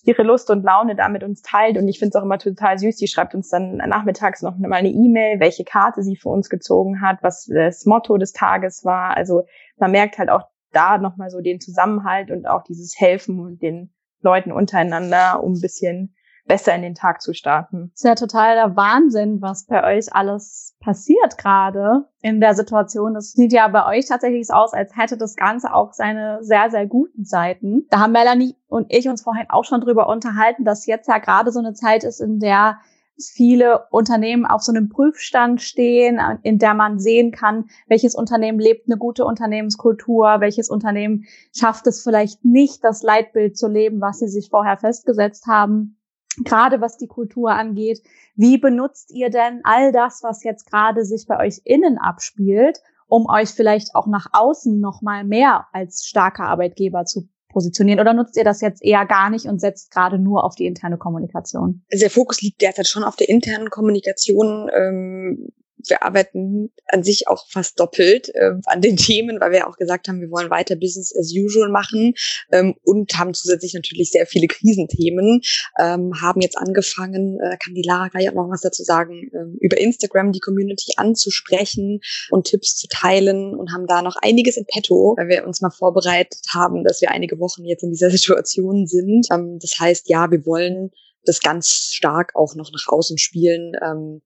ihre 0.05 0.23
Lust 0.23 0.51
und 0.51 0.65
Laune 0.65 0.95
da 0.97 1.09
mit 1.09 1.25
uns 1.25 1.43
teilt. 1.43 1.79
Und 1.79 1.89
ich 1.89 1.99
finde 1.99 2.11
es 2.11 2.17
auch 2.17 2.25
immer 2.25 2.39
total 2.39 2.79
süß. 2.79 2.97
Die 2.97 3.09
schreibt 3.09 3.35
uns 3.35 3.49
dann 3.49 3.77
nachmittags 3.77 4.43
noch 4.43 4.57
mal 4.59 4.73
eine 4.73 4.91
E-Mail, 4.91 5.41
welche 5.41 5.65
Karte 5.65 6.03
sie 6.03 6.17
für 6.17 6.29
uns 6.29 6.51
gezogen 6.51 7.01
hat, 7.01 7.23
was 7.23 7.47
das 7.47 7.87
Motto 7.87 8.17
des 8.19 8.33
Tages 8.33 8.85
war. 8.85 9.17
Also 9.17 9.45
man 9.79 9.91
merkt 9.91 10.19
halt 10.19 10.29
auch 10.29 10.43
da 10.73 10.99
nochmal 10.99 11.31
so 11.31 11.41
den 11.41 11.61
Zusammenhalt 11.61 12.31
und 12.31 12.47
auch 12.47 12.65
dieses 12.65 12.95
Helfen 12.99 13.59
den 13.59 13.95
Leuten 14.21 14.53
untereinander, 14.53 15.43
um 15.43 15.55
ein 15.55 15.61
bisschen 15.61 16.15
besser 16.47 16.75
in 16.75 16.83
den 16.83 16.95
Tag 16.95 17.23
zu 17.23 17.33
starten. 17.33 17.91
Das 17.93 18.01
ist 18.01 18.05
ja 18.05 18.15
total 18.15 18.55
der 18.55 18.77
Wahnsinn, 18.77 19.41
was 19.41 19.67
bei 19.67 19.97
euch 19.97 20.13
alles 20.15 20.77
passiert 20.81 21.39
gerade 21.39 22.07
in 22.21 22.41
der 22.41 22.55
Situation. 22.55 23.15
Das 23.15 23.33
sieht 23.33 23.53
ja 23.53 23.67
bei 23.69 23.87
euch 23.87 24.07
tatsächlich 24.07 24.53
aus, 24.53 24.73
als 24.73 24.97
hätte 24.97 25.17
das 25.17 25.37
Ganze 25.37 25.73
auch 25.73 25.93
seine 25.93 26.43
sehr, 26.43 26.71
sehr 26.71 26.87
guten 26.87 27.25
Seiten. 27.25 27.87
Da 27.91 28.01
haben 28.01 28.13
Melanie 28.13 28.57
und 28.69 28.93
ich 28.93 29.09
uns 29.09 29.23
vorhin 29.23 29.47
auch 29.49 29.65
schon 29.65 29.81
drüber 29.81 30.09
unterhalten, 30.09 30.65
dass 30.65 30.87
jetzt 30.87 31.09
ja 31.09 31.19
gerade 31.19 31.51
so 31.51 31.61
eine 31.61 31.73
Zeit 31.73 32.05
ist, 32.05 32.21
in 32.21 32.39
der 32.41 32.79
viele 33.17 33.87
Unternehmen 33.91 34.45
auf 34.45 34.63
so 34.63 34.73
einem 34.73 34.89
Prüfstand 34.89 35.63
stehen, 35.63 36.21
in 36.43 36.59
der 36.59 36.75
man 36.75 36.99
sehen 36.99 37.31
kann, 37.31 37.67
welches 37.87 38.15
Unternehmen 38.15 38.59
lebt 38.59 38.89
eine 38.89 38.99
gute 38.99 39.25
Unternehmenskultur, 39.25 40.41
welches 40.41 40.69
Unternehmen 40.69 41.25
schafft 41.57 41.87
es 41.87 42.03
vielleicht 42.03 42.45
nicht, 42.45 42.83
das 42.83 43.03
Leitbild 43.03 43.57
zu 43.57 43.69
leben, 43.69 44.01
was 44.01 44.19
sie 44.19 44.29
sich 44.29 44.51
vorher 44.51 44.77
festgesetzt 44.77 45.47
haben. 45.47 45.97
Gerade 46.43 46.81
was 46.81 46.97
die 46.97 47.07
Kultur 47.07 47.51
angeht. 47.51 48.03
Wie 48.35 48.59
benutzt 48.59 49.11
ihr 49.13 49.31
denn 49.31 49.61
all 49.65 49.93
das, 49.93 50.23
was 50.23 50.43
jetzt 50.43 50.71
gerade 50.71 51.05
sich 51.05 51.27
bei 51.27 51.39
euch 51.39 51.61
innen 51.65 51.99
abspielt, 51.99 52.81
um 53.07 53.29
euch 53.29 53.51
vielleicht 53.51 53.95
auch 53.95 54.07
nach 54.07 54.27
außen 54.33 54.81
noch 54.81 55.03
mal 55.03 55.25
mehr 55.25 55.67
als 55.73 56.07
starker 56.07 56.45
Arbeitgeber 56.45 57.05
zu 57.05 57.29
positionieren? 57.49 58.01
Oder 58.01 58.13
nutzt 58.13 58.37
ihr 58.37 58.45
das 58.45 58.61
jetzt 58.61 58.83
eher 58.85 59.07
gar 59.07 59.31
nicht 59.31 59.47
und 59.47 59.61
setzt 59.61 59.91
gerade 59.93 60.19
nur 60.19 60.45
auf 60.45 60.57
die 60.57 60.67
interne 60.67 60.99
Kommunikation? 60.99 61.83
Also 61.93 62.03
der 62.03 62.11
Fokus 62.11 62.43
liegt 62.43 62.61
derzeit 62.61 62.89
schon 62.89 63.05
auf 63.05 63.17
der 63.17 63.29
internen 63.29 63.71
Kommunikation. 63.71 64.69
Ähm 64.75 65.49
wir 65.89 66.03
arbeiten 66.03 66.71
an 66.89 67.03
sich 67.03 67.29
auch 67.29 67.47
fast 67.49 67.79
doppelt 67.81 68.29
äh, 68.35 68.53
an 68.67 68.81
den 68.81 68.97
Themen, 69.05 69.41
weil 69.41 69.53
wir 69.53 69.69
auch 69.69 69.77
gesagt 69.77 70.09
haben, 70.09 70.21
wir 70.21 70.31
wollen 70.31 70.51
weiter 70.51 70.77
Business 70.77 71.15
as 71.17 71.33
usual 71.33 71.69
machen 71.69 72.15
ähm, 72.53 72.75
und 72.85 73.17
haben 73.19 73.35
zusätzlich 73.35 73.75
natürlich 73.75 74.11
sehr 74.11 74.27
viele 74.27 74.47
Krisenthemen. 74.47 75.41
Ähm, 75.79 76.13
haben 76.21 76.41
jetzt 76.41 76.59
angefangen, 76.59 77.39
äh, 77.41 77.57
kann 77.63 77.75
die 77.75 77.83
Lara 77.83 78.09
gleich 78.09 78.29
auch 78.29 78.35
noch 78.35 78.51
was 78.51 78.63
dazu 78.63 78.83
sagen, 78.83 79.31
äh, 79.33 79.59
über 79.61 79.79
Instagram 79.79 80.33
die 80.33 80.41
Community 80.41 80.93
anzusprechen 80.97 82.01
und 82.31 82.47
Tipps 82.47 82.77
zu 82.77 82.87
teilen 82.89 83.55
und 83.55 83.73
haben 83.73 83.87
da 83.87 84.03
noch 84.03 84.17
einiges 84.23 84.57
in 84.57 84.67
petto, 84.67 85.15
weil 85.17 85.29
wir 85.29 85.47
uns 85.47 85.61
mal 85.61 85.71
vorbereitet 85.71 86.41
haben, 86.53 86.85
dass 86.85 87.01
wir 87.01 87.11
einige 87.11 87.39
Wochen 87.39 87.65
jetzt 87.65 87.83
in 87.83 87.91
dieser 87.91 88.11
Situation 88.15 88.87
sind. 88.87 89.27
Ähm, 89.31 89.59
das 89.61 89.79
heißt, 89.79 90.09
ja, 90.09 90.31
wir 90.31 90.45
wollen 90.47 90.91
das 91.25 91.41
ganz 91.41 91.91
stark 91.93 92.33
auch 92.35 92.55
noch 92.55 92.71
nach 92.73 92.87
außen 92.89 93.19
spielen. 93.19 93.73
Ähm, 93.83 94.23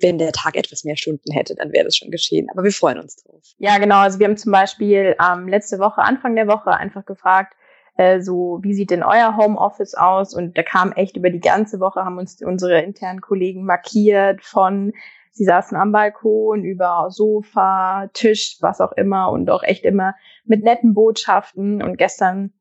wenn 0.00 0.18
der 0.18 0.32
Tag 0.32 0.56
etwas 0.56 0.84
mehr 0.84 0.96
Stunden 0.96 1.32
hätte, 1.32 1.54
dann 1.54 1.72
wäre 1.72 1.84
das 1.84 1.96
schon 1.96 2.10
geschehen. 2.10 2.48
Aber 2.52 2.64
wir 2.64 2.72
freuen 2.72 2.98
uns 2.98 3.16
drauf. 3.16 3.42
Ja, 3.58 3.78
genau. 3.78 3.98
Also 3.98 4.18
wir 4.18 4.26
haben 4.26 4.36
zum 4.36 4.52
Beispiel 4.52 5.16
ähm, 5.20 5.48
letzte 5.48 5.78
Woche, 5.78 6.02
Anfang 6.02 6.34
der 6.34 6.48
Woche 6.48 6.72
einfach 6.72 7.04
gefragt, 7.04 7.54
äh, 7.96 8.20
so, 8.20 8.58
wie 8.62 8.74
sieht 8.74 8.90
denn 8.90 9.04
euer 9.04 9.36
Homeoffice 9.36 9.94
aus? 9.94 10.34
Und 10.34 10.58
da 10.58 10.62
kam 10.62 10.92
echt 10.92 11.16
über 11.16 11.30
die 11.30 11.40
ganze 11.40 11.78
Woche, 11.78 12.04
haben 12.04 12.18
uns 12.18 12.42
unsere 12.42 12.80
internen 12.80 13.20
Kollegen 13.20 13.64
markiert 13.64 14.42
von, 14.42 14.92
sie 15.30 15.44
saßen 15.44 15.76
am 15.76 15.92
Balkon, 15.92 16.64
über 16.64 17.06
Sofa, 17.10 18.08
Tisch, 18.12 18.56
was 18.60 18.80
auch 18.80 18.92
immer 18.92 19.30
und 19.30 19.48
auch 19.48 19.62
echt 19.62 19.84
immer 19.84 20.14
mit 20.44 20.64
netten 20.64 20.94
Botschaften. 20.94 21.82
Und 21.82 21.96
gestern 21.96 22.52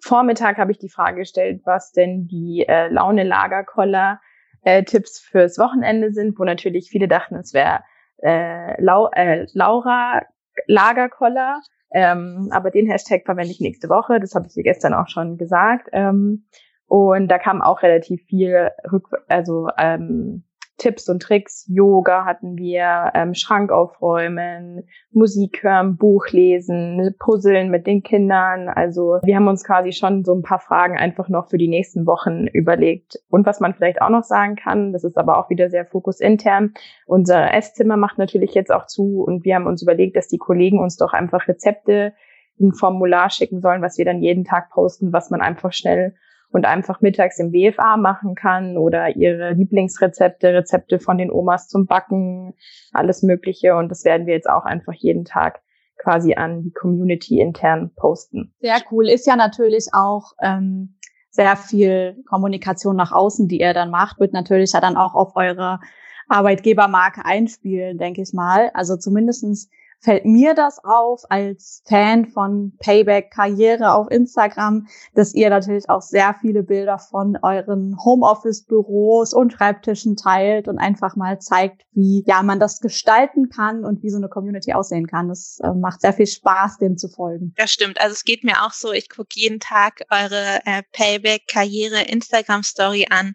Vormittag 0.00 0.58
habe 0.58 0.72
ich 0.72 0.78
die 0.78 0.90
Frage 0.90 1.20
gestellt, 1.20 1.62
was 1.64 1.92
denn 1.92 2.26
die 2.28 2.66
äh, 2.68 2.88
Laune-Lagerkoller 2.88 4.20
äh, 4.66 4.82
Tipps 4.82 5.20
fürs 5.20 5.58
Wochenende 5.58 6.12
sind, 6.12 6.38
wo 6.38 6.44
natürlich 6.44 6.90
viele 6.90 7.06
dachten, 7.06 7.36
es 7.36 7.54
wäre 7.54 7.84
äh, 8.18 8.82
Lau 8.82 9.08
äh, 9.12 9.46
Laura 9.52 10.22
Lagerkoller. 10.66 11.60
Ähm, 11.92 12.48
aber 12.50 12.72
den 12.72 12.90
Hashtag 12.90 13.22
verwende 13.24 13.52
ich 13.52 13.60
nächste 13.60 13.88
Woche. 13.88 14.18
Das 14.18 14.34
habe 14.34 14.48
ich 14.48 14.54
dir 14.54 14.64
gestern 14.64 14.92
auch 14.92 15.08
schon 15.08 15.38
gesagt. 15.38 15.88
Ähm, 15.92 16.46
und 16.86 17.28
da 17.28 17.38
kam 17.38 17.62
auch 17.62 17.82
relativ 17.82 18.24
viel 18.24 18.70
Rück 18.90 19.08
also 19.28 19.68
ähm, 19.78 20.44
Tipps 20.78 21.08
und 21.08 21.22
Tricks. 21.22 21.66
Yoga 21.68 22.24
hatten 22.24 22.56
wir, 22.56 23.12
ähm, 23.14 23.34
Schrank 23.34 23.72
aufräumen, 23.72 24.84
Musik 25.10 25.62
hören, 25.62 25.96
Buch 25.96 26.28
lesen, 26.30 27.14
Puzzeln 27.18 27.70
mit 27.70 27.86
den 27.86 28.02
Kindern. 28.02 28.68
Also 28.68 29.18
wir 29.22 29.36
haben 29.36 29.48
uns 29.48 29.64
quasi 29.64 29.92
schon 29.92 30.24
so 30.24 30.34
ein 30.34 30.42
paar 30.42 30.60
Fragen 30.60 30.96
einfach 30.96 31.28
noch 31.28 31.48
für 31.48 31.58
die 31.58 31.68
nächsten 31.68 32.06
Wochen 32.06 32.46
überlegt. 32.46 33.18
Und 33.30 33.46
was 33.46 33.60
man 33.60 33.74
vielleicht 33.74 34.02
auch 34.02 34.10
noch 34.10 34.24
sagen 34.24 34.56
kann, 34.56 34.92
das 34.92 35.04
ist 35.04 35.16
aber 35.16 35.38
auch 35.38 35.50
wieder 35.50 35.70
sehr 35.70 35.86
fokusintern. 35.86 36.74
Unser 37.06 37.54
Esszimmer 37.54 37.96
macht 37.96 38.18
natürlich 38.18 38.54
jetzt 38.54 38.72
auch 38.72 38.86
zu 38.86 39.22
und 39.22 39.44
wir 39.44 39.54
haben 39.54 39.66
uns 39.66 39.82
überlegt, 39.82 40.16
dass 40.16 40.28
die 40.28 40.38
Kollegen 40.38 40.78
uns 40.78 40.96
doch 40.96 41.12
einfach 41.12 41.48
Rezepte 41.48 42.12
ein 42.60 42.72
Formular 42.72 43.30
schicken 43.30 43.60
sollen, 43.60 43.82
was 43.82 43.98
wir 43.98 44.04
dann 44.04 44.22
jeden 44.22 44.44
Tag 44.44 44.70
posten, 44.70 45.12
was 45.12 45.30
man 45.30 45.40
einfach 45.40 45.72
schnell 45.72 46.14
und 46.56 46.64
einfach 46.64 47.02
mittags 47.02 47.38
im 47.38 47.52
BFA 47.52 47.98
machen 47.98 48.34
kann 48.34 48.78
oder 48.78 49.14
ihre 49.14 49.52
Lieblingsrezepte, 49.52 50.54
Rezepte 50.54 50.98
von 50.98 51.18
den 51.18 51.30
Omas 51.30 51.68
zum 51.68 51.84
Backen, 51.84 52.54
alles 52.92 53.22
Mögliche. 53.22 53.76
Und 53.76 53.90
das 53.90 54.06
werden 54.06 54.26
wir 54.26 54.32
jetzt 54.32 54.48
auch 54.48 54.64
einfach 54.64 54.94
jeden 54.94 55.26
Tag 55.26 55.60
quasi 55.98 56.34
an 56.34 56.62
die 56.62 56.72
Community 56.72 57.40
intern 57.40 57.90
posten. 57.94 58.54
Sehr 58.60 58.78
cool. 58.90 59.06
Ist 59.06 59.26
ja 59.26 59.36
natürlich 59.36 59.88
auch 59.92 60.32
ähm, 60.40 60.96
sehr 61.28 61.56
viel 61.56 62.24
Kommunikation 62.26 62.96
nach 62.96 63.12
außen, 63.12 63.48
die 63.48 63.60
ihr 63.60 63.74
dann 63.74 63.90
macht, 63.90 64.18
wird 64.18 64.32
natürlich 64.32 64.72
ja 64.72 64.80
dann 64.80 64.96
auch 64.96 65.14
auf 65.14 65.36
eure 65.36 65.78
Arbeitgebermarke 66.26 67.22
einspielen, 67.22 67.98
denke 67.98 68.22
ich 68.22 68.32
mal. 68.32 68.70
Also 68.72 68.96
zumindestens 68.96 69.68
fällt 70.00 70.24
mir 70.24 70.54
das 70.54 70.78
auf 70.84 71.22
als 71.30 71.82
Fan 71.86 72.26
von 72.26 72.72
Payback 72.78 73.30
Karriere 73.30 73.92
auf 73.92 74.10
Instagram, 74.10 74.86
dass 75.14 75.34
ihr 75.34 75.50
natürlich 75.50 75.88
auch 75.88 76.02
sehr 76.02 76.34
viele 76.40 76.62
Bilder 76.62 76.98
von 76.98 77.38
euren 77.42 77.96
Homeoffice 78.04 78.64
Büros 78.64 79.32
und 79.32 79.52
Schreibtischen 79.52 80.16
teilt 80.16 80.68
und 80.68 80.78
einfach 80.78 81.16
mal 81.16 81.40
zeigt, 81.40 81.82
wie 81.92 82.24
ja 82.26 82.42
man 82.42 82.60
das 82.60 82.80
gestalten 82.80 83.48
kann 83.48 83.84
und 83.84 84.02
wie 84.02 84.10
so 84.10 84.18
eine 84.18 84.28
Community 84.28 84.72
aussehen 84.72 85.06
kann. 85.06 85.28
Das 85.28 85.58
äh, 85.62 85.72
macht 85.72 86.00
sehr 86.00 86.12
viel 86.12 86.26
Spaß, 86.26 86.78
dem 86.78 86.96
zu 86.96 87.08
folgen. 87.08 87.52
Das 87.56 87.70
stimmt. 87.70 88.00
Also 88.00 88.12
es 88.12 88.24
geht 88.24 88.44
mir 88.44 88.64
auch 88.64 88.72
so. 88.72 88.92
Ich 88.92 89.08
gucke 89.08 89.30
jeden 89.34 89.60
Tag 89.60 90.02
eure 90.10 90.60
äh, 90.64 90.82
Payback 90.92 91.48
Karriere 91.48 92.02
Instagram 92.02 92.62
Story 92.62 93.06
an 93.10 93.34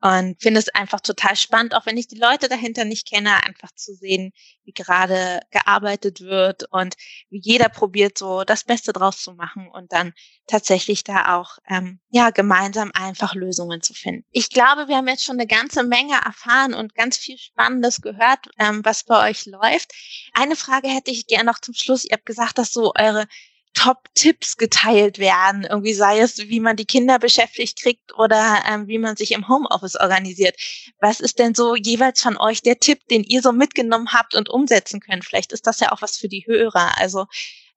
und 0.00 0.40
finde 0.40 0.60
es 0.60 0.68
einfach 0.70 1.00
total 1.00 1.36
spannend, 1.36 1.74
auch 1.74 1.86
wenn 1.86 1.98
ich 1.98 2.08
die 2.08 2.18
Leute 2.18 2.48
dahinter 2.48 2.84
nicht 2.84 3.08
kenne, 3.08 3.44
einfach 3.44 3.70
zu 3.74 3.94
sehen, 3.94 4.32
wie 4.64 4.72
gerade 4.72 5.40
gearbeitet 5.50 6.20
wird 6.20 6.64
und 6.70 6.94
wie 7.28 7.40
jeder 7.42 7.68
probiert, 7.68 8.16
so 8.16 8.44
das 8.44 8.64
Beste 8.64 8.92
draus 8.92 9.22
zu 9.22 9.34
machen 9.34 9.68
und 9.68 9.92
dann 9.92 10.12
tatsächlich 10.46 11.04
da 11.04 11.36
auch 11.36 11.58
ähm, 11.68 12.00
ja 12.10 12.30
gemeinsam 12.30 12.90
einfach 12.94 13.34
Lösungen 13.34 13.82
zu 13.82 13.92
finden. 13.92 14.24
Ich 14.30 14.48
glaube, 14.48 14.88
wir 14.88 14.96
haben 14.96 15.08
jetzt 15.08 15.24
schon 15.24 15.38
eine 15.38 15.46
ganze 15.46 15.82
Menge 15.82 16.14
erfahren 16.24 16.72
und 16.74 16.94
ganz 16.94 17.18
viel 17.18 17.36
Spannendes 17.38 18.00
gehört, 18.00 18.48
ähm, 18.58 18.84
was 18.84 19.04
bei 19.04 19.30
euch 19.30 19.46
läuft. 19.46 19.92
Eine 20.32 20.56
Frage 20.56 20.88
hätte 20.88 21.10
ich 21.10 21.26
gerne 21.26 21.44
noch 21.44 21.60
zum 21.60 21.74
Schluss. 21.74 22.04
Ihr 22.04 22.12
habt 22.12 22.26
gesagt, 22.26 22.58
dass 22.58 22.72
so 22.72 22.92
eure 22.96 23.26
Top-Tipps 23.74 24.56
geteilt 24.56 25.18
werden. 25.18 25.64
Irgendwie 25.64 25.94
sei 25.94 26.18
es, 26.20 26.38
wie 26.38 26.60
man 26.60 26.76
die 26.76 26.84
Kinder 26.84 27.18
beschäftigt 27.18 27.80
kriegt 27.80 28.18
oder 28.18 28.62
ähm, 28.68 28.88
wie 28.88 28.98
man 28.98 29.16
sich 29.16 29.32
im 29.32 29.48
Homeoffice 29.48 29.96
organisiert. 29.96 30.56
Was 31.00 31.20
ist 31.20 31.38
denn 31.38 31.54
so 31.54 31.74
jeweils 31.74 32.20
von 32.20 32.36
euch 32.36 32.62
der 32.62 32.78
Tipp, 32.78 33.06
den 33.08 33.24
ihr 33.24 33.42
so 33.42 33.52
mitgenommen 33.52 34.12
habt 34.12 34.34
und 34.34 34.48
umsetzen 34.48 35.00
könnt? 35.00 35.24
Vielleicht 35.24 35.52
ist 35.52 35.66
das 35.66 35.80
ja 35.80 35.92
auch 35.92 36.02
was 36.02 36.16
für 36.16 36.28
die 36.28 36.44
Hörer. 36.46 36.98
Also 36.98 37.26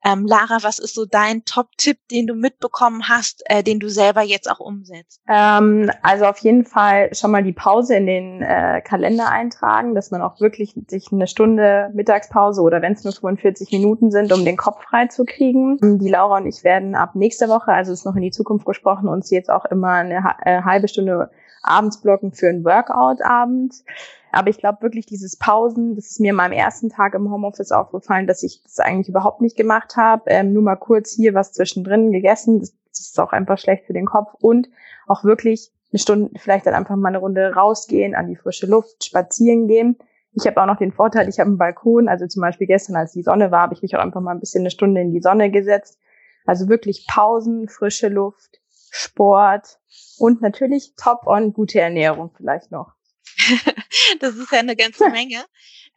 ähm, 0.03 0.25
Lara, 0.25 0.57
was 0.61 0.79
ist 0.79 0.95
so 0.95 1.05
dein 1.05 1.45
Top-Tipp, 1.45 1.97
den 2.11 2.27
du 2.27 2.35
mitbekommen 2.35 3.07
hast, 3.07 3.43
äh, 3.45 3.63
den 3.63 3.79
du 3.79 3.89
selber 3.89 4.21
jetzt 4.21 4.49
auch 4.49 4.59
umsetzt? 4.59 5.21
Ähm, 5.27 5.89
also 6.01 6.25
auf 6.25 6.39
jeden 6.39 6.65
Fall 6.65 7.13
schon 7.15 7.31
mal 7.31 7.43
die 7.43 7.53
Pause 7.53 7.95
in 7.95 8.05
den 8.05 8.41
äh, 8.41 8.81
Kalender 8.81 9.29
eintragen, 9.29 9.95
dass 9.95 10.11
man 10.11 10.21
auch 10.21 10.41
wirklich 10.41 10.75
sich 10.87 11.11
eine 11.11 11.27
Stunde 11.27 11.89
Mittagspause 11.93 12.61
oder 12.61 12.81
wenn 12.81 12.93
es 12.93 13.03
nur 13.03 13.13
45 13.13 13.71
Minuten 13.71 14.11
sind, 14.11 14.33
um 14.33 14.43
den 14.43 14.57
Kopf 14.57 14.83
frei 14.83 15.07
zu 15.07 15.23
kriegen. 15.25 15.77
Die 15.99 16.09
Laura 16.09 16.37
und 16.37 16.47
ich 16.47 16.63
werden 16.63 16.95
ab 16.95 17.15
nächster 17.15 17.47
Woche, 17.47 17.71
also 17.71 17.93
ist 17.93 18.05
noch 18.05 18.15
in 18.15 18.23
die 18.23 18.31
Zukunft 18.31 18.65
gesprochen, 18.65 19.07
uns 19.07 19.29
jetzt 19.29 19.49
auch 19.49 19.65
immer 19.65 19.93
eine 19.93 20.35
äh, 20.43 20.61
halbe 20.63 20.87
Stunde 20.87 21.29
abends 21.61 22.01
blocken 22.01 22.33
für 22.33 22.49
ein 22.49 22.65
Workout 22.65 23.21
abends. 23.23 23.85
Aber 24.33 24.49
ich 24.49 24.57
glaube 24.57 24.81
wirklich 24.81 25.05
dieses 25.05 25.37
Pausen, 25.37 25.95
das 25.95 26.07
ist 26.07 26.19
mir 26.19 26.33
mal 26.33 26.45
am 26.45 26.51
ersten 26.51 26.89
Tag 26.89 27.13
im 27.13 27.31
Homeoffice 27.31 27.71
aufgefallen, 27.71 28.25
dass 28.25 28.41
ich 28.41 28.63
das 28.63 28.79
eigentlich 28.79 29.09
überhaupt 29.09 29.41
nicht 29.41 29.55
gemacht 29.55 29.95
habe. 29.95 30.23
Ähm, 30.27 30.53
nur 30.53 30.63
mal 30.63 30.75
kurz 30.75 31.11
hier 31.11 31.35
was 31.35 31.53
zwischendrin 31.53 32.11
gegessen. 32.11 32.59
Das, 32.59 32.73
das 32.89 32.99
ist 33.01 33.19
auch 33.19 33.31
einfach 33.31 33.59
schlecht 33.59 33.85
für 33.85 33.93
den 33.93 34.07
Kopf. 34.07 34.33
Und 34.41 34.69
auch 35.07 35.23
wirklich 35.23 35.71
eine 35.91 35.99
Stunde, 35.99 36.31
vielleicht 36.39 36.65
dann 36.65 36.73
einfach 36.73 36.95
mal 36.95 37.09
eine 37.09 37.19
Runde 37.19 37.53
rausgehen, 37.53 38.15
an 38.15 38.27
die 38.27 38.35
frische 38.35 38.65
Luft, 38.65 39.05
spazieren 39.05 39.67
gehen. 39.67 39.97
Ich 40.33 40.47
habe 40.47 40.59
auch 40.59 40.65
noch 40.65 40.77
den 40.77 40.91
Vorteil, 40.91 41.29
ich 41.29 41.39
habe 41.39 41.49
einen 41.49 41.59
Balkon. 41.59 42.07
Also 42.07 42.25
zum 42.25 42.41
Beispiel 42.41 42.65
gestern, 42.65 42.95
als 42.95 43.11
die 43.11 43.21
Sonne 43.21 43.51
war, 43.51 43.61
habe 43.61 43.75
ich 43.75 43.83
mich 43.83 43.95
auch 43.95 44.01
einfach 44.01 44.21
mal 44.21 44.31
ein 44.31 44.39
bisschen 44.39 44.63
eine 44.63 44.71
Stunde 44.71 45.01
in 45.01 45.11
die 45.11 45.21
Sonne 45.21 45.51
gesetzt. 45.51 45.99
Also 46.45 46.69
wirklich 46.69 47.05
Pausen, 47.07 47.69
frische 47.69 48.09
Luft, 48.09 48.61
Sport 48.89 49.79
und 50.17 50.41
natürlich 50.41 50.95
top-on 50.95 51.53
gute 51.53 51.79
Ernährung 51.79 52.31
vielleicht 52.35 52.71
noch. 52.71 52.93
das 54.19 54.35
ist 54.35 54.51
ja 54.51 54.59
eine 54.59 54.75
ganze 54.75 55.09
Menge. 55.09 55.45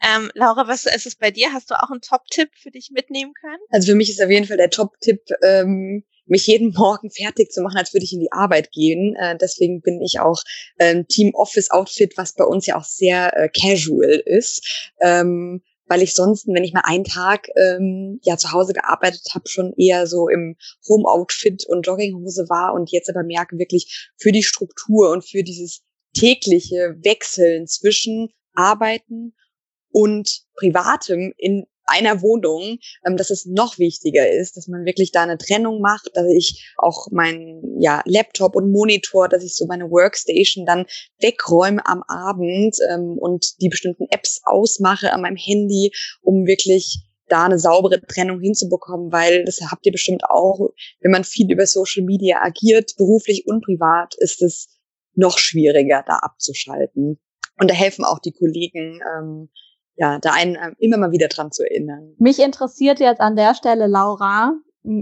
Ähm, 0.03 0.31
Laura, 0.35 0.69
was 0.69 0.85
ist 0.85 1.07
es 1.07 1.17
bei 1.17 1.31
dir? 1.31 1.53
Hast 1.53 1.71
du 1.71 1.75
auch 1.75 1.91
einen 1.91 2.03
Top-Tipp 2.03 2.51
für 2.55 2.71
dich 2.71 2.91
mitnehmen 2.91 3.33
können? 3.41 3.63
Also 3.71 3.93
für 3.93 3.97
mich 3.97 4.11
ist 4.11 4.23
auf 4.23 4.31
jeden 4.31 4.47
Fall 4.47 4.59
der 4.59 4.71
Top-Tipp, 4.71 5.23
ähm, 5.43 6.05
mich 6.27 6.47
jeden 6.47 6.73
Morgen 6.77 7.11
fertig 7.11 7.51
zu 7.51 7.63
machen, 7.63 7.79
als 7.79 7.95
würde 7.95 8.05
ich 8.05 8.13
in 8.13 8.21
die 8.21 8.33
Arbeit 8.33 8.73
gehen. 8.73 9.17
Äh, 9.17 9.37
deswegen 9.39 9.81
bin 9.81 10.01
ich 10.03 10.21
auch 10.21 10.43
ähm, 10.79 11.07
Team 11.09 11.35
Office 11.35 11.71
Outfit, 11.71 12.15
was 12.17 12.35
bei 12.35 12.45
uns 12.45 12.67
ja 12.67 12.77
auch 12.77 12.85
sehr 12.85 13.37
äh, 13.37 13.49
casual 13.49 14.23
ist. 14.27 14.93
Ähm, 15.01 15.63
weil 15.89 16.03
ich 16.03 16.15
sonst, 16.15 16.49
wenn 16.49 16.65
ich 16.65 16.73
mal 16.73 16.83
einen 16.85 17.05
Tag 17.05 17.49
ähm, 17.57 18.19
ja 18.23 18.37
zu 18.37 18.51
Hause 18.53 18.73
gearbeitet 18.73 19.23
habe, 19.35 19.49
schon 19.49 19.73
eher 19.77 20.09
so 20.09 20.29
im 20.29 20.57
Home-Outfit 20.89 21.65
und 21.69 21.87
Jogginghose 21.87 22.49
war 22.49 22.75
und 22.75 22.91
jetzt 22.91 23.09
aber 23.09 23.23
merke 23.23 23.57
wirklich 23.57 24.11
für 24.19 24.33
die 24.33 24.43
Struktur 24.43 25.11
und 25.11 25.25
für 25.25 25.45
dieses 25.45 25.85
tägliche 26.17 26.97
Wechseln 27.03 27.67
zwischen 27.67 28.31
Arbeiten 28.55 29.35
und 29.91 30.43
Privatem 30.57 31.33
in 31.37 31.67
einer 31.87 32.21
Wohnung, 32.21 32.79
ähm, 33.07 33.17
dass 33.17 33.31
es 33.31 33.47
noch 33.47 33.79
wichtiger 33.79 34.29
ist, 34.31 34.57
dass 34.57 34.67
man 34.67 34.85
wirklich 34.85 35.13
da 35.13 35.23
eine 35.23 35.39
Trennung 35.39 35.81
macht, 35.81 36.11
dass 36.15 36.27
ich 36.27 36.73
auch 36.77 37.07
mein 37.13 37.63
ja, 37.79 38.03
Laptop 38.05 38.57
und 38.57 38.73
Monitor, 38.73 39.29
dass 39.29 39.45
ich 39.45 39.55
so 39.55 39.67
meine 39.67 39.91
Workstation 39.91 40.67
dann 40.67 40.87
wegräume 41.21 41.87
am 41.87 42.03
Abend 42.09 42.77
ähm, 42.91 43.17
und 43.19 43.61
die 43.61 43.69
bestimmten 43.69 44.07
Apps 44.11 44.41
ausmache 44.45 45.13
an 45.13 45.23
meinem 45.23 45.37
Handy, 45.37 45.93
um 46.23 46.47
wirklich 46.47 47.03
da 47.29 47.45
eine 47.45 47.59
saubere 47.59 48.01
Trennung 48.03 48.41
hinzubekommen, 48.41 49.11
weil 49.11 49.45
das 49.45 49.61
habt 49.61 49.85
ihr 49.87 49.93
bestimmt 49.93 50.23
auch, 50.29 50.71
wenn 51.01 51.11
man 51.11 51.25
viel 51.25 51.51
über 51.51 51.67
Social 51.67 52.05
Media 52.05 52.39
agiert, 52.41 52.93
beruflich 52.97 53.47
und 53.47 53.65
privat, 53.65 54.15
ist 54.19 54.43
es 54.43 54.76
noch 55.17 55.39
schwieriger, 55.39 56.05
da 56.07 56.17
abzuschalten. 56.17 57.19
Und 57.59 57.71
da 57.71 57.75
helfen 57.75 58.05
auch 58.05 58.19
die 58.19 58.33
Kollegen, 58.33 59.01
ähm, 59.17 59.49
ja, 59.97 60.19
da 60.19 60.33
einen 60.33 60.57
ähm, 60.57 60.77
immer 60.79 60.99
mal 60.99 61.13
wieder 61.13 61.29
dran 61.29 61.51
zu 61.53 61.63
erinnern. 61.63 62.15
Mich 62.19 62.39
interessiert 62.39 63.01
jetzt 63.01 63.21
an 63.21 63.35
der 63.35 63.55
Stelle, 63.55 63.87
Laura, 63.87 64.53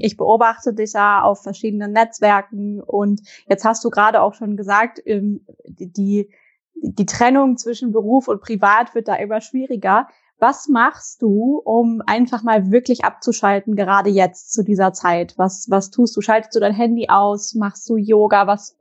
ich 0.01 0.17
beobachte 0.17 0.73
dich 0.73 0.93
ja 0.93 1.23
auf 1.23 1.43
verschiedenen 1.43 1.93
Netzwerken 1.93 2.81
und 2.81 3.21
jetzt 3.49 3.65
hast 3.65 3.85
du 3.85 3.91
gerade 3.91 4.23
auch 4.23 4.35
schon 4.35 4.57
gesagt, 4.57 5.01
ähm, 5.05 5.45
die, 5.67 6.31
die 6.75 7.07
Trennung 7.07 7.57
zwischen 7.57 7.93
Beruf 7.93 8.29
und 8.29 8.41
Privat 8.41 8.95
wird 8.95 9.09
da 9.09 9.17
immer 9.17 9.41
schwieriger. 9.41 10.09
Was 10.39 10.69
machst 10.69 11.23
du, 11.23 11.61
um 11.65 12.03
einfach 12.07 12.43
mal 12.43 12.71
wirklich 12.71 13.05
abzuschalten, 13.05 13.77
gerade 13.77 14.11
jetzt 14.11 14.53
zu 14.53 14.65
dieser 14.65 14.93
Zeit? 14.93 15.35
Was, 15.37 15.67
was 15.71 15.91
tust 15.91 16.17
du? 16.17 16.21
Schaltest 16.21 16.55
du 16.57 16.61
dein 16.61 16.75
Handy 16.75 17.09
aus? 17.09 17.55
Machst 17.55 17.89
du 17.89 17.97
Yoga? 17.97 18.47
Was, 18.47 18.77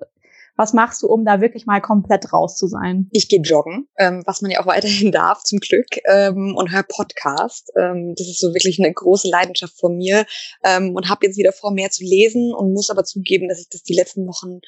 was 0.56 0.74
machst 0.74 1.02
du, 1.02 1.08
um 1.08 1.26
da 1.26 1.42
wirklich 1.42 1.66
mal 1.66 1.82
komplett 1.82 2.32
raus 2.32 2.58
zu 2.58 2.68
sein? 2.68 3.08
Ich 3.12 3.28
gehe 3.28 3.42
joggen, 3.42 3.88
ähm, 3.98 4.24
was 4.26 4.42
man 4.42 4.52
ja 4.52 4.60
auch 4.62 4.66
weiterhin 4.68 5.12
darf, 5.12 5.44
zum 5.44 5.60
Glück, 5.60 5.88
ähm, 6.06 6.56
und 6.56 6.72
höre 6.72 6.84
Podcast. 6.84 7.72
Ähm, 7.78 8.14
das 8.18 8.28
ist 8.28 8.40
so 8.40 8.54
wirklich 8.54 8.80
eine 8.80 8.94
große 8.94 9.30
Leidenschaft 9.30 9.80
von 9.80 9.98
mir 9.98 10.26
ähm, 10.64 10.96
und 10.96 11.10
habe 11.10 11.26
jetzt 11.26 11.38
wieder 11.38 11.52
vor, 11.52 11.72
mehr 11.72 11.90
zu 11.90 12.04
lesen 12.04 12.54
und 12.54 12.74
muss 12.74 12.90
aber 12.90 13.04
zugeben, 13.04 13.50
dass 13.50 13.60
ich 13.60 13.70
das 13.70 13.84
die 13.84 13.96
letzten 13.96 14.28
Wochen 14.28 14.60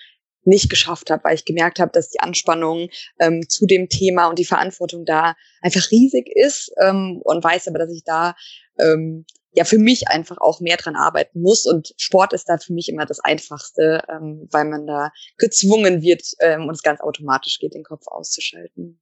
nicht 0.46 0.70
geschafft 0.70 1.10
habe, 1.10 1.24
weil 1.24 1.36
ich 1.36 1.46
gemerkt 1.46 1.80
habe, 1.80 1.92
dass 1.92 2.10
die 2.10 2.20
Anspannung 2.20 2.90
ähm, 3.20 3.42
zu 3.50 3.66
dem 3.66 3.90
Thema 3.90 4.28
und 4.28 4.40
die 4.40 4.46
Verantwortung 4.46 5.04
da 5.04 5.36
einfach 5.62 5.90
riesig 5.92 6.28
ist 6.34 6.72
ähm, 6.82 7.20
und 7.24 7.44
weiß 7.44 7.68
aber, 7.68 7.80
dass 7.80 7.92
ich 7.92 8.04
da 8.06 8.36
ähm, 8.80 9.26
ja 9.56 9.64
für 9.64 9.78
mich 9.78 10.08
einfach 10.10 10.38
auch 10.38 10.60
mehr 10.60 10.78
dran 10.78 10.96
arbeiten 10.96 11.42
muss. 11.42 11.66
Und 11.66 11.94
Sport 11.98 12.34
ist 12.34 12.50
da 12.50 12.58
für 12.58 12.74
mich 12.74 12.90
immer 12.90 13.06
das 13.06 13.20
Einfachste, 13.20 14.04
ähm, 14.10 14.48
weil 14.52 14.66
man 14.66 14.86
da 14.86 15.12
gezwungen 15.38 16.02
wird 16.02 16.24
ähm, 16.40 16.68
und 16.68 16.76
es 16.76 16.84
ganz 16.84 17.02
automatisch 17.02 17.60
geht, 17.60 17.74
den 17.74 17.84
Kopf 17.84 18.08
auszuschalten. 18.08 19.00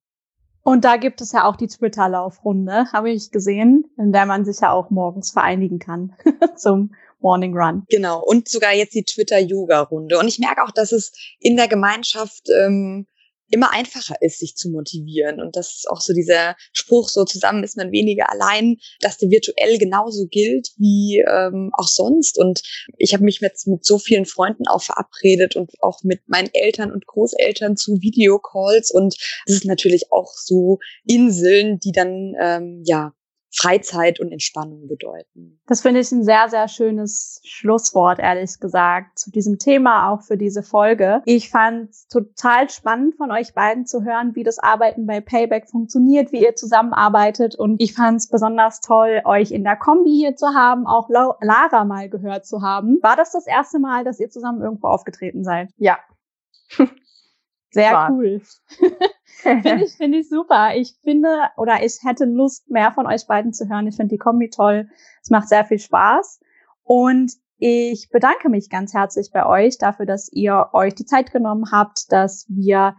Und 0.64 0.86
da 0.86 0.96
gibt 0.96 1.20
es 1.20 1.34
ja 1.34 1.44
auch 1.46 1.58
die 1.58 1.68
Twitter-Laufrunde, 1.68 2.86
habe 2.94 3.12
ich 3.12 3.32
gesehen, 3.32 3.86
in 3.98 4.14
der 4.14 4.26
man 4.26 4.46
sich 4.46 4.62
ja 4.62 4.72
auch 4.72 4.90
morgens 4.90 5.32
vereinigen 5.32 5.78
kann 5.78 6.16
zum 6.56 6.94
Morning 7.20 7.58
Run. 7.58 7.84
Genau, 7.90 8.24
und 8.24 8.48
sogar 8.48 8.74
jetzt 8.74 8.94
die 8.94 9.04
Twitter-Yoga-Runde. 9.04 10.18
Und 10.18 10.28
ich 10.28 10.40
merke 10.40 10.64
auch, 10.64 10.72
dass 10.72 10.94
es 10.94 11.12
in 11.40 11.58
der 11.58 11.68
Gemeinschaft 11.68 12.48
ähm, 12.50 13.08
immer 13.50 13.72
einfacher 13.72 14.16
ist, 14.22 14.40
sich 14.40 14.56
zu 14.56 14.70
motivieren. 14.70 15.40
Und 15.40 15.56
das 15.56 15.76
ist 15.76 15.90
auch 15.90 16.02
so 16.02 16.14
dieser 16.14 16.56
Spruch, 16.72 17.10
so 17.10 17.24
zusammen 17.26 17.64
ist 17.64 17.78
man 17.78 17.92
weniger 17.92 18.32
allein, 18.32 18.78
dass 19.00 19.18
der 19.18 19.30
virtuell 19.30 19.78
genauso 19.78 20.28
gilt 20.28 20.70
wie 20.78 21.24
ähm, 21.28 21.72
auch 21.74 21.88
sonst. 21.88 22.38
Und 22.38 22.62
ich 22.98 23.14
habe 23.14 23.24
mich 23.24 23.40
jetzt 23.42 23.68
mit 23.68 23.86
so 23.86 24.00
vielen 24.00 24.26
Freunden 24.26 24.68
auch 24.68 24.82
verabredet 24.82 25.56
und 25.56 25.72
auch 25.82 26.04
mit 26.04 26.22
meinen 26.28 26.50
Eltern 26.54 26.92
und 26.92 27.06
Großeltern 27.06 27.78
zu 27.78 28.02
Videocalls. 28.02 28.92
Und 28.92 29.16
das 29.46 29.58
ist 29.58 29.66
natürlich 29.66 30.12
auch 30.12 30.34
so 30.36 30.80
Inseln, 31.06 31.80
die 31.80 31.92
dann 31.92 32.34
ähm, 32.40 32.82
ja 32.86 33.14
Freizeit 33.56 34.20
und 34.20 34.32
Entspannung 34.32 34.88
bedeuten. 34.88 35.60
Das 35.68 35.82
finde 35.82 36.00
ich 36.00 36.12
ein 36.12 36.24
sehr, 36.24 36.50
sehr 36.50 36.68
schönes 36.68 37.40
Schlusswort, 37.44 38.20
ehrlich 38.20 38.60
gesagt, 38.60 39.20
zu 39.20 39.32
diesem 39.32 39.60
Thema, 39.60 40.10
auch 40.10 40.24
für 40.24 40.38
diese 40.38 40.64
Folge. 40.64 41.22
Ich 41.26 41.50
fand 41.50 41.92
es 41.92 42.08
total 42.08 42.70
spannend 42.70 43.16
von 43.16 43.32
euch 43.32 43.54
beiden 43.54 43.86
zu 43.86 44.04
hören, 44.04 44.36
wie 44.36 44.44
das 44.44 44.58
Arbeiten 44.58 45.06
bei 45.06 45.22
Payback 45.22 45.70
funktioniert, 45.70 46.32
wie 46.32 46.44
ihr 46.44 46.56
zusammenarbeitet. 46.56 47.56
Und 47.56 47.82
ich 47.82 47.94
fand 47.94 48.18
es 48.18 48.28
besonders 48.28 48.82
toll, 48.82 49.22
euch 49.26 49.52
in 49.52 49.64
der 49.64 49.76
Kombi 49.76 50.12
hier 50.12 50.36
zu 50.36 50.48
haben, 50.48 50.88
auch 50.88 51.10
Lara 51.10 51.86
mal 51.86 52.10
gehört 52.10 52.46
zu 52.46 52.62
haben. 52.62 53.00
War 53.04 53.16
das 53.16 53.32
das 53.32 53.46
erste 53.46 53.80
Mal, 53.80 54.04
dass 54.04 54.20
ihr 54.20 54.30
zusammen 54.30 54.62
irgendwo 54.62 54.88
aufgetreten 54.88 55.44
seid? 55.44 55.70
Ja. 55.78 56.00
Sehr 57.70 57.92
War. 57.92 58.12
cool. 58.12 58.42
finde 59.42 59.84
ich, 59.84 59.94
finde 59.94 60.20
ich 60.20 60.30
super. 60.30 60.76
Ich 60.76 60.96
finde, 61.04 61.50
oder 61.58 61.84
ich 61.84 62.00
hätte 62.04 62.26
Lust, 62.26 62.70
mehr 62.70 62.92
von 62.92 63.08
euch 63.08 63.28
beiden 63.28 63.54
zu 63.54 63.68
hören. 63.70 63.88
Ich 63.88 63.96
finde 63.96 64.14
die 64.14 64.20
Kombi 64.20 64.50
toll. 64.50 64.90
Es 65.22 65.30
macht 65.30 65.50
sehr 65.50 65.66
viel 65.66 65.80
Spaß. 65.80 66.40
Und 66.84 67.34
ich 67.58 68.10
bedanke 68.10 68.50
mich 68.50 68.70
ganz 68.70 68.94
herzlich 68.94 69.32
bei 69.32 69.46
euch 69.46 69.78
dafür, 69.78 70.06
dass 70.06 70.30
ihr 70.32 70.70
euch 70.74 70.96
die 70.96 71.06
Zeit 71.06 71.32
genommen 71.32 71.72
habt, 71.72 72.12
dass 72.12 72.46
wir 72.50 72.96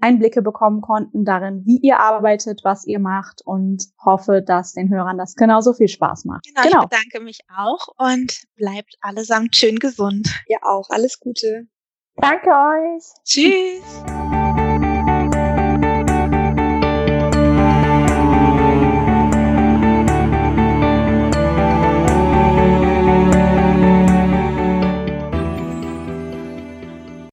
Einblicke 0.00 0.42
bekommen 0.42 0.80
konnten 0.80 1.24
darin, 1.24 1.62
wie 1.64 1.78
ihr 1.78 2.00
arbeitet, 2.00 2.60
was 2.64 2.86
ihr 2.86 2.98
macht 2.98 3.42
und 3.44 3.84
hoffe, 4.04 4.42
dass 4.42 4.74
den 4.74 4.90
Hörern 4.90 5.18
das 5.18 5.34
genauso 5.34 5.72
viel 5.72 5.88
Spaß 5.88 6.24
macht. 6.26 6.44
Genau, 6.44 6.62
genau. 6.62 6.82
ich 6.82 6.88
bedanke 6.88 7.20
mich 7.20 7.40
auch 7.56 7.88
und 7.96 8.42
bleibt 8.56 8.96
allesamt 9.00 9.56
schön 9.56 9.78
gesund. 9.78 10.28
Ja 10.48 10.58
auch, 10.62 10.90
alles 10.90 11.18
Gute. 11.18 11.66
Danke 12.16 12.50
euch. 12.50 13.04
Tschüss. 13.24 14.65